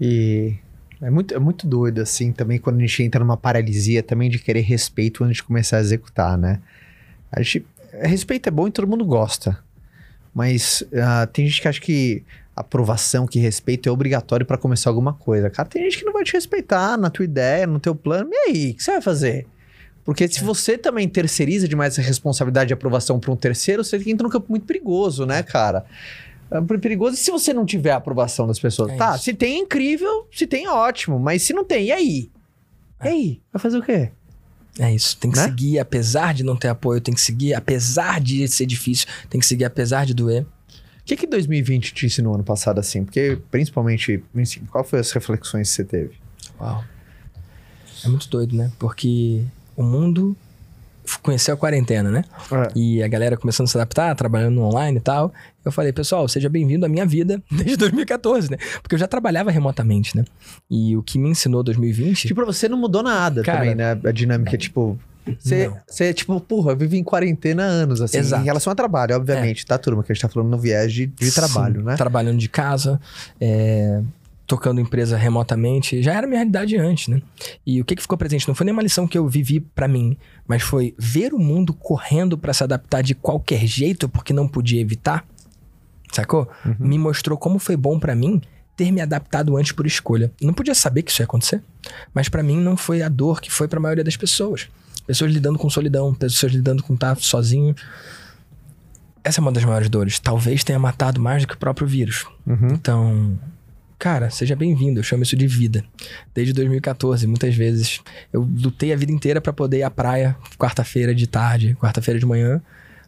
[0.00, 0.54] E
[1.00, 4.38] é muito, é muito doido, assim, também quando a gente entra numa paralisia também de
[4.38, 6.60] querer respeito antes de começar a executar, né?
[7.32, 7.66] A gente,
[8.02, 9.63] respeito é bom e todo mundo gosta.
[10.34, 12.24] Mas ah, tem gente que acha que
[12.56, 15.50] aprovação, que respeito é obrigatório pra começar alguma coisa.
[15.50, 18.30] Cara, tem gente que não vai te respeitar na tua ideia, no teu plano.
[18.32, 19.46] E aí, o que você vai fazer?
[20.04, 24.24] Porque se você também terceiriza demais essa responsabilidade de aprovação pra um terceiro, você entra
[24.24, 25.84] num campo muito perigoso, né, cara?
[26.50, 28.92] É muito perigoso se você não tiver a aprovação das pessoas.
[28.92, 29.24] É tá, isso.
[29.24, 30.28] se tem, é incrível.
[30.30, 31.18] Se tem, é ótimo.
[31.18, 32.30] Mas se não tem, e aí?
[33.02, 33.40] E aí?
[33.52, 34.10] Vai fazer o quê?
[34.78, 35.16] É isso.
[35.18, 35.44] Tem que Né?
[35.44, 39.46] seguir, apesar de não ter apoio, tem que seguir, apesar de ser difícil, tem que
[39.46, 40.42] seguir, apesar de doer.
[40.42, 43.04] O que que 2020 te ensinou ano passado assim?
[43.04, 44.22] Porque, principalmente,
[44.70, 46.12] qual foi as reflexões que você teve?
[46.60, 46.82] Uau.
[48.04, 48.72] É muito doido, né?
[48.78, 49.44] Porque
[49.76, 50.36] o mundo
[51.22, 52.24] conheceu a quarentena, né?
[52.74, 55.32] E a galera começando a se adaptar, trabalhando online e tal.
[55.64, 58.58] Eu falei, pessoal, seja bem-vindo à minha vida desde 2014, né?
[58.82, 60.24] Porque eu já trabalhava remotamente, né?
[60.70, 62.28] E o que me ensinou 2020.
[62.28, 63.92] Tipo, pra você não mudou nada Cara, também, né?
[63.92, 64.98] A dinâmica, tipo...
[65.38, 68.42] Você, você, tipo, porra, eu vivi em quarentena há anos, assim, Exato.
[68.42, 70.04] em relação a trabalho, obviamente, tá, turma?
[70.04, 71.96] Que a gente tá falando no viés de, de trabalho, Sim, né?
[71.96, 73.00] Trabalhando de casa,
[73.40, 74.02] é,
[74.46, 76.02] tocando empresa remotamente.
[76.02, 77.22] Já era minha realidade antes, né?
[77.66, 78.46] E o que, que ficou presente?
[78.46, 82.36] Não foi nenhuma lição que eu vivi pra mim, mas foi ver o mundo correndo
[82.36, 85.26] pra se adaptar de qualquer jeito porque não podia evitar.
[86.14, 86.48] Sacou?
[86.64, 86.76] Uhum.
[86.78, 88.40] Me mostrou como foi bom pra mim
[88.76, 90.32] ter me adaptado antes por escolha.
[90.40, 91.62] Não podia saber que isso ia acontecer,
[92.12, 94.68] mas pra mim não foi a dor que foi pra maioria das pessoas.
[95.06, 97.74] Pessoas lidando com solidão, pessoas lidando com estar sozinho.
[99.22, 100.18] Essa é uma das maiores dores.
[100.18, 102.26] Talvez tenha matado mais do que o próprio vírus.
[102.46, 102.68] Uhum.
[102.72, 103.38] Então,
[103.98, 105.00] cara, seja bem-vindo.
[105.00, 105.84] Eu chamo isso de vida.
[106.34, 108.00] Desde 2014, muitas vezes
[108.32, 112.26] eu lutei a vida inteira pra poder ir à praia quarta-feira de tarde, quarta-feira de
[112.26, 112.62] manhã,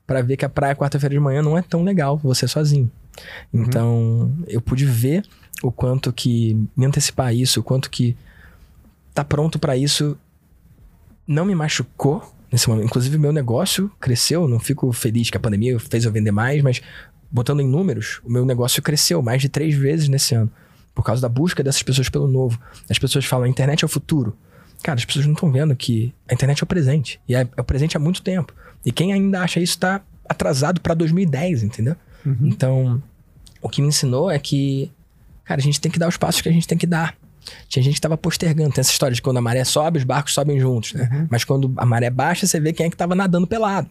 [0.06, 2.90] pra ver que a praia quarta-feira de manhã não é tão legal você sozinho.
[3.52, 5.24] Então, eu pude ver
[5.62, 8.16] o quanto que me antecipar isso, o quanto que
[9.14, 10.16] tá pronto pra isso
[11.26, 12.86] não me machucou nesse momento.
[12.86, 14.46] Inclusive, meu negócio cresceu.
[14.46, 16.80] Não fico feliz que a pandemia fez eu vender mais, mas
[17.30, 20.50] botando em números, o meu negócio cresceu mais de três vezes nesse ano.
[20.94, 22.58] Por causa da busca dessas pessoas pelo novo.
[22.88, 24.36] As pessoas falam, a internet é o futuro.
[24.82, 27.20] Cara, as pessoas não estão vendo que a internet é o presente.
[27.28, 28.54] E é, é o presente há muito tempo.
[28.86, 31.96] E quem ainda acha isso tá atrasado pra 2010, entendeu?
[32.40, 33.02] Então,
[33.60, 34.90] o que me ensinou é que,
[35.44, 37.14] cara, a gente tem que dar os passos que a gente tem que dar.
[37.68, 38.72] Tinha gente que tava postergando.
[38.72, 41.28] Tem essa história de quando a maré sobe, os barcos sobem juntos, né?
[41.30, 43.88] Mas quando a maré baixa, você vê quem é que tava nadando pelado.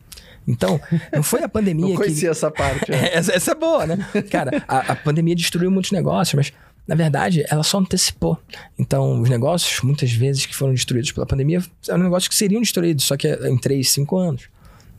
[0.48, 0.80] Então,
[1.14, 1.98] não foi a pandemia Não que.
[2.04, 2.92] conhecia essa parte.
[2.92, 3.08] né?
[3.08, 3.98] É, essa, essa é boa, né?
[4.30, 6.54] Cara, a, a pandemia destruiu muitos negócios, mas
[6.86, 8.38] na verdade ela só antecipou.
[8.78, 13.06] Então, os negócios, muitas vezes que foram destruídos pela pandemia, eram negócios que seriam destruídos,
[13.06, 14.44] só que em 3, 5 anos.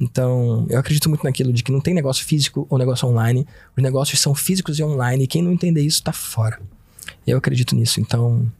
[0.00, 3.46] Então, eu acredito muito naquilo de que não tem negócio físico ou negócio online.
[3.76, 6.60] Os negócios são físicos e online, e quem não entender isso tá fora.
[7.26, 8.00] Eu acredito nisso.
[8.00, 8.50] Então,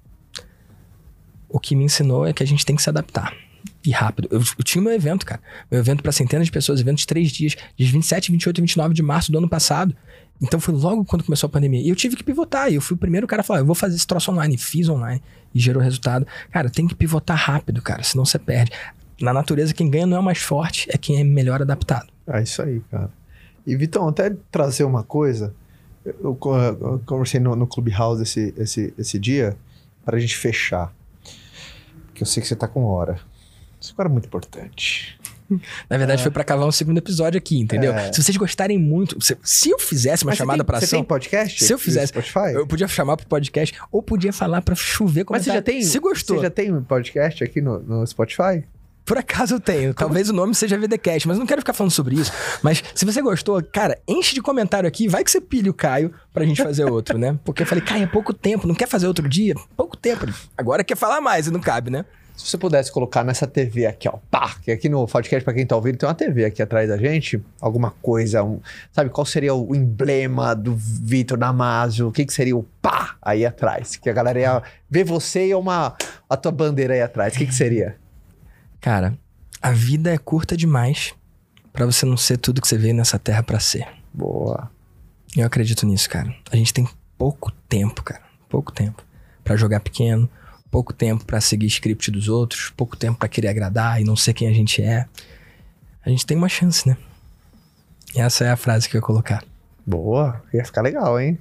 [1.49, 3.35] o que me ensinou é que a gente tem que se adaptar.
[3.85, 4.29] E rápido.
[4.31, 5.41] Eu, eu tinha meu evento, cara.
[5.71, 8.95] Meu evento para centenas de pessoas, evento de três dias, dias 27, 28 e 29
[8.95, 9.95] de março do ano passado.
[10.43, 11.81] Então foi logo quando começou a pandemia.
[11.81, 12.71] E eu tive que pivotar.
[12.71, 14.59] E eu fui o primeiro cara a falar: eu vou fazer esse troço online.
[14.59, 15.23] Fiz online.
[15.55, 16.27] E gerou resultado.
[16.51, 18.03] Cara, tem que pivotar rápido, cara.
[18.03, 18.73] Senão você perde.
[19.21, 22.07] Na natureza, quem ganha não é o mais forte, é quem é melhor adaptado.
[22.27, 23.11] É isso aí, cara.
[23.67, 25.55] E, Vitão, até trazer uma coisa.
[26.05, 29.57] Eu, eu conversei no, no Clubhouse esse, esse, esse dia
[30.05, 30.93] para a gente fechar.
[32.07, 33.19] Porque eu sei que você tá com hora.
[33.81, 35.19] Isso agora é muito importante.
[35.89, 37.93] Na verdade, foi pra cavar um segundo episódio aqui, entendeu?
[37.93, 38.13] É.
[38.13, 39.21] Se vocês gostarem muito.
[39.25, 40.99] Se, se eu fizesse uma Mas chamada tem- pra Você ação.
[41.01, 41.65] tem podcast?
[41.65, 42.53] Se eu fizesse- Spotify?
[42.55, 45.53] Eu podia chamar pro podcast, ou podia falar pra chover Mas comentário.
[45.53, 45.83] você já tem.
[45.83, 46.37] Se gostou.
[46.37, 48.65] Você já tem um podcast aqui no, no Spotify?
[49.07, 49.95] Por acaso eu tenho.
[49.95, 52.33] Talvez o nome seja VDcast, mas não quero ficar falando sobre isso.
[52.61, 55.07] Mas se você gostou, cara, enche de comentário aqui.
[55.07, 57.39] Vai que você pilha o Caio pra gente fazer outro, né?
[57.45, 58.67] Porque eu falei, Caio, é pouco tempo.
[58.67, 59.55] Não quer fazer outro dia?
[59.77, 60.27] Pouco tempo.
[60.59, 62.05] Agora quer falar mais e não cabe, né?
[62.37, 65.65] Se você pudesse colocar nessa TV aqui, ó, pá, que aqui no podcast, pra quem
[65.65, 68.61] tá ouvindo, tem uma TV aqui atrás da gente, alguma coisa, um,
[68.93, 72.09] sabe, qual seria o emblema do Vitor Damasio?
[72.09, 73.97] O que, que seria o pá aí atrás?
[73.97, 75.97] Que a galera ia ver você e uma,
[76.29, 77.35] a tua bandeira aí atrás.
[77.35, 77.97] O que, que seria?
[78.81, 79.19] Cara,
[79.61, 81.15] a vida é curta demais
[81.73, 83.87] pra você não ser tudo que você veio nessa terra pra ser.
[84.13, 84.71] Boa.
[85.37, 86.35] Eu acredito nisso, cara.
[86.51, 88.23] A gente tem pouco tempo, cara.
[88.49, 89.05] Pouco tempo
[89.45, 90.29] pra jogar pequeno,
[90.71, 94.35] pouco tempo pra seguir script dos outros, pouco tempo pra querer agradar e não ser
[94.35, 95.07] quem a gente é.
[96.05, 96.97] A gente tem uma chance, né?
[98.15, 99.45] E essa é a frase que eu ia colocar.
[99.87, 100.43] Boa.
[100.53, 101.39] Ia ficar legal, hein?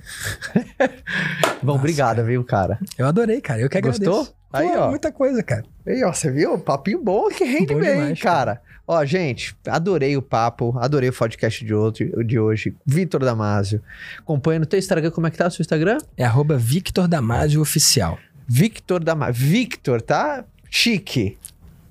[1.64, 2.28] Bom, Nossa, obrigado, cara.
[2.28, 2.80] viu, cara?
[2.98, 3.62] Eu adorei, cara.
[3.62, 4.04] Eu que agradeço.
[4.04, 4.35] Gostou?
[4.56, 4.90] Aí, Pô, ó.
[4.90, 5.64] Muita coisa, cara.
[5.86, 6.58] Aí, ó, você viu?
[6.58, 8.62] Papinho bom que rende Bom bem, demais, cara.
[8.88, 12.76] Ó, gente, adorei o papo, adorei o podcast de, outro, de hoje.
[12.86, 13.82] Vitor Damasio.
[14.20, 15.98] Acompanha no teu Instagram, como é que tá o seu Instagram?
[16.16, 18.20] É arroba Victor Damasio Oficial.
[18.48, 19.34] Victor Damasio.
[19.34, 20.46] Victor, tá?
[20.70, 21.38] Chique.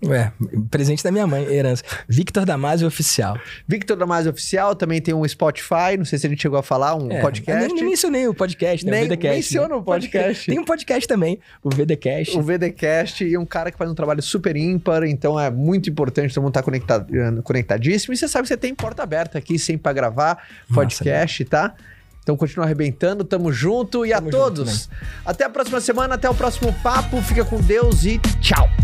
[0.06, 0.32] Ué,
[0.70, 1.82] presente da minha mãe, herança.
[2.08, 3.38] Victor Damasio Oficial.
[3.66, 6.94] Victor Damasio Oficial, também tem um Spotify, não sei se a gente chegou a falar,
[6.94, 7.68] um É, podcast.
[7.68, 8.92] Eu nem, mencionei o podcast, né?
[8.92, 9.36] Nem o VDcast.
[9.36, 9.74] menciona né?
[9.74, 10.46] o podcast.
[10.46, 12.36] Tem um podcast também, o VDcast.
[12.38, 16.34] O VDcast e um cara que faz um trabalho super ímpar, então é muito importante
[16.34, 18.14] todo mundo estar conectado, eh, conectadíssimo.
[18.14, 20.42] E você sabe que você tem porta aberta aqui sempre pra gravar
[20.72, 21.74] podcast, tá?
[22.22, 24.88] Então continua arrebentando, tamo junto e Tamo a junto, todos.
[25.26, 27.20] Até a próxima semana, até o próximo papo.
[27.20, 28.83] Fica com Deus e tchau.